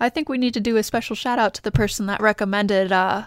I 0.00 0.08
think 0.08 0.28
we 0.28 0.38
need 0.38 0.54
to 0.54 0.60
do 0.60 0.78
a 0.78 0.82
special 0.82 1.14
shout 1.14 1.38
out 1.38 1.52
to 1.54 1.62
the 1.62 1.70
person 1.70 2.06
that 2.06 2.20
recommended 2.22 2.90
uh 2.92 3.24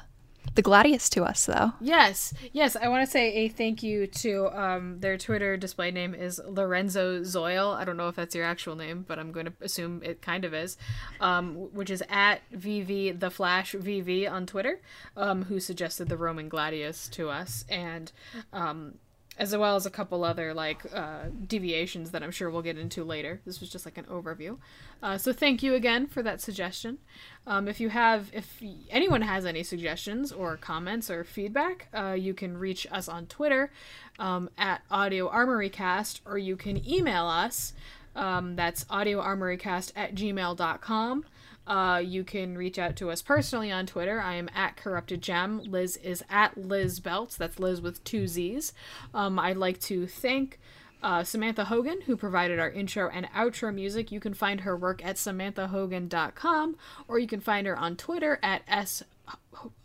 the 0.53 0.62
Gladius 0.62 1.10
to 1.10 1.23
us 1.23 1.45
though. 1.45 1.73
Yes, 1.81 2.34
yes. 2.53 2.75
I 2.75 2.88
want 2.88 3.05
to 3.05 3.12
say 3.12 3.34
a 3.34 3.49
thank 3.49 3.84
you 3.84 4.08
to 4.08 4.47
um, 4.58 4.99
their 4.99 5.17
Twitter 5.17 5.58
display 5.58 5.91
name 5.91 6.13
is 6.13 6.39
Lorenzo 6.45 7.21
Zoil. 7.21 7.75
I 7.75 7.84
don't 7.84 7.97
know 7.97 8.08
if 8.08 8.15
that's 8.15 8.36
your 8.36 8.45
actual 8.45 8.75
name, 8.75 9.05
but 9.08 9.19
I'm 9.19 9.31
going 9.31 9.47
to 9.47 9.53
assume 9.62 10.01
it 10.03 10.21
kind 10.21 10.45
of 10.45 10.53
is. 10.53 10.77
Um, 11.19 11.55
which 11.73 11.89
is 11.89 12.03
at 12.10 12.41
VV 12.53 13.19
the 13.19 13.31
Flash 13.31 13.73
VV 13.73 14.31
on 14.31 14.45
Twitter, 14.45 14.79
um, 15.17 15.43
who 15.43 15.60
suggested 15.60 16.10
the 16.10 16.17
Roman 16.17 16.49
Gladius 16.49 17.10
to 17.12 17.29
us, 17.29 17.65
and 17.69 18.12
um, 18.53 18.95
as 19.37 19.55
well 19.55 19.75
as 19.75 19.85
a 19.85 19.89
couple 19.89 20.23
other 20.23 20.53
like 20.53 20.81
uh, 20.93 21.25
deviations 21.45 22.11
that 22.11 22.23
I'm 22.23 22.31
sure 22.31 22.49
we'll 22.49 22.61
get 22.61 22.77
into 22.77 23.03
later. 23.03 23.41
This 23.45 23.59
was 23.59 23.69
just 23.69 23.85
like 23.85 23.97
an 23.97 24.05
overview. 24.05 24.57
Uh, 25.03 25.17
so 25.17 25.33
thank 25.33 25.61
you 25.61 25.73
again 25.73 26.07
for 26.07 26.23
that 26.23 26.41
suggestion. 26.41 26.99
Um, 27.45 27.67
if 27.67 27.79
you 27.79 27.89
have, 27.89 28.29
if 28.33 28.61
anyone 28.89 29.21
has 29.21 29.45
any 29.45 29.63
suggestions 29.63 30.31
or 30.31 30.57
comments 30.57 31.09
or 31.09 31.23
feedback, 31.23 31.87
uh, 31.93 32.15
you 32.17 32.33
can 32.33 32.57
reach 32.57 32.87
us 32.91 33.07
on 33.07 33.25
Twitter 33.27 33.71
um, 34.19 34.49
at 34.57 34.81
Audio 34.89 35.27
Armory 35.27 35.69
Cast, 35.69 36.21
or 36.25 36.37
you 36.37 36.55
can 36.55 36.87
email 36.87 37.25
us. 37.25 37.73
Um, 38.15 38.55
that's 38.55 38.85
audioarmorycast 38.85 39.91
at 39.95 40.15
gmail.com. 40.15 41.25
Uh, 41.67 42.01
you 42.04 42.23
can 42.23 42.58
reach 42.58 42.78
out 42.78 42.95
to 42.97 43.10
us 43.10 43.21
personally 43.21 43.71
on 43.71 43.86
Twitter. 43.86 44.21
I 44.21 44.36
am 44.36 44.49
at 44.54 44.75
Corrupted 44.75 45.21
Gem. 45.21 45.60
Liz 45.63 45.97
is 45.97 46.23
at 46.30 46.58
Liz 46.58 46.99
Beltz. 46.99 47.38
That's 47.38 47.60
Liz 47.60 47.82
with 47.82 48.04
two 48.04 48.28
Z's. 48.28 48.73
Um, 49.13 49.39
I'd 49.39 49.58
like 49.58 49.80
to 49.82 50.06
thank 50.06 50.60
uh, 51.01 51.23
Samantha 51.23 51.65
Hogan, 51.65 52.01
who 52.01 52.17
provided 52.17 52.60
our 52.60 52.69
intro 52.69 53.10
and 53.10 53.28
outro 53.28 53.73
music. 53.73 54.12
You 54.12 54.19
can 54.19 54.34
find 54.34 54.62
her 54.62 54.75
work 54.75 55.06
at 55.06 55.15
samanthahogan.com, 55.17 56.78
or 57.08 57.19
you 57.19 57.28
can 57.28 57.39
find 57.39 57.67
her 57.67 57.78
on 57.78 57.95
Twitter 57.95 58.39
at 58.41 58.63
s 58.67 59.04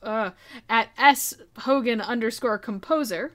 uh, 0.02 0.30
at 0.68 0.88
s 0.98 1.34
hogan 1.58 2.00
underscore 2.00 2.58
composer. 2.58 3.32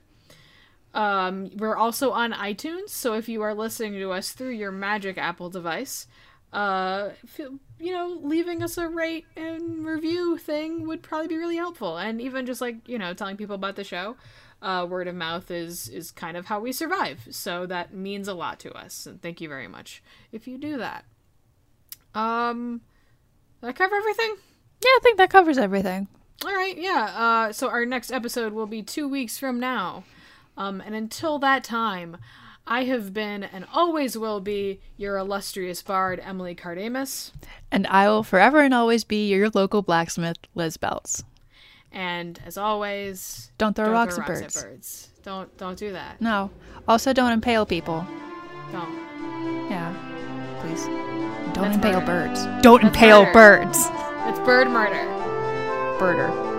Um, 0.94 1.50
we're 1.56 1.76
also 1.76 2.10
on 2.10 2.32
iTunes, 2.32 2.88
so 2.88 3.12
if 3.12 3.28
you 3.28 3.42
are 3.42 3.54
listening 3.54 3.94
to 3.94 4.12
us 4.12 4.32
through 4.32 4.52
your 4.52 4.72
Magic 4.72 5.18
Apple 5.18 5.50
device, 5.50 6.06
uh, 6.52 7.10
feel, 7.26 7.58
you 7.78 7.92
know, 7.92 8.18
leaving 8.22 8.62
us 8.62 8.78
a 8.78 8.88
rate 8.88 9.26
and 9.36 9.84
review 9.84 10.38
thing 10.38 10.86
would 10.86 11.02
probably 11.02 11.28
be 11.28 11.36
really 11.36 11.56
helpful. 11.56 11.98
And 11.98 12.20
even 12.20 12.46
just 12.46 12.60
like 12.60 12.88
you 12.88 12.98
know, 12.98 13.14
telling 13.14 13.36
people 13.36 13.54
about 13.54 13.76
the 13.76 13.84
show, 13.84 14.16
uh, 14.62 14.86
word 14.88 15.08
of 15.08 15.14
mouth 15.14 15.50
is 15.50 15.88
is 15.88 16.10
kind 16.10 16.36
of 16.36 16.46
how 16.46 16.60
we 16.60 16.72
survive. 16.72 17.26
So 17.30 17.66
that 17.66 17.92
means 17.92 18.28
a 18.28 18.34
lot 18.34 18.58
to 18.60 18.72
us, 18.72 19.06
and 19.06 19.20
thank 19.20 19.40
you 19.40 19.48
very 19.48 19.68
much 19.68 20.02
if 20.32 20.46
you 20.46 20.58
do 20.58 20.78
that. 20.78 21.04
Um, 22.14 22.80
did 23.60 23.68
I 23.68 23.72
cover 23.72 23.94
everything? 23.94 24.36
Yeah, 24.82 24.88
I 24.88 25.00
think 25.02 25.18
that 25.18 25.30
covers 25.30 25.58
everything. 25.58 26.08
All 26.44 26.54
right, 26.54 26.76
yeah. 26.76 27.12
Uh, 27.16 27.52
so 27.52 27.68
our 27.68 27.86
next 27.86 28.12
episode 28.12 28.52
will 28.52 28.66
be 28.66 28.82
two 28.82 29.08
weeks 29.08 29.38
from 29.38 29.58
now. 29.58 30.04
Um, 30.56 30.80
and 30.80 30.94
until 30.94 31.38
that 31.40 31.64
time, 31.64 32.18
I 32.66 32.84
have 32.84 33.12
been 33.14 33.44
and 33.44 33.64
always 33.72 34.18
will 34.18 34.40
be 34.40 34.80
your 34.96 35.16
illustrious 35.16 35.82
bard, 35.82 36.20
Emily 36.22 36.54
Kardamis. 36.54 37.30
And 37.70 37.86
I 37.86 38.08
will 38.08 38.22
forever 38.24 38.60
and 38.60 38.74
always 38.74 39.04
be 39.04 39.28
your 39.28 39.50
local 39.50 39.82
blacksmith, 39.82 40.38
Liz 40.54 40.76
Beltz. 40.76 41.22
And 41.92 42.40
as 42.44 42.58
always, 42.58 43.52
Don't 43.58 43.74
throw 43.76 43.84
don't 43.86 43.94
rocks 43.94 44.16
throw 44.16 44.24
at 44.24 44.28
birds. 44.28 44.62
birds. 44.62 45.08
Don't 45.22 45.56
don't 45.56 45.78
do 45.78 45.92
that. 45.92 46.20
No. 46.20 46.50
Also, 46.88 47.12
don't 47.12 47.32
impale 47.32 47.64
people. 47.66 48.06
Don't. 48.72 48.94
Yeah. 49.70 49.94
Please. 50.60 50.84
Don't 51.54 51.64
That's 51.64 51.76
impale 51.76 52.00
murder. 52.00 52.06
birds. 52.28 52.44
Don't 52.62 52.82
That's 52.82 52.94
impale 52.94 53.22
murder. 53.24 53.32
birds. 53.32 53.78
It's 54.26 54.38
bird 54.40 54.68
murder. 54.68 55.04
Birder. 55.98 56.55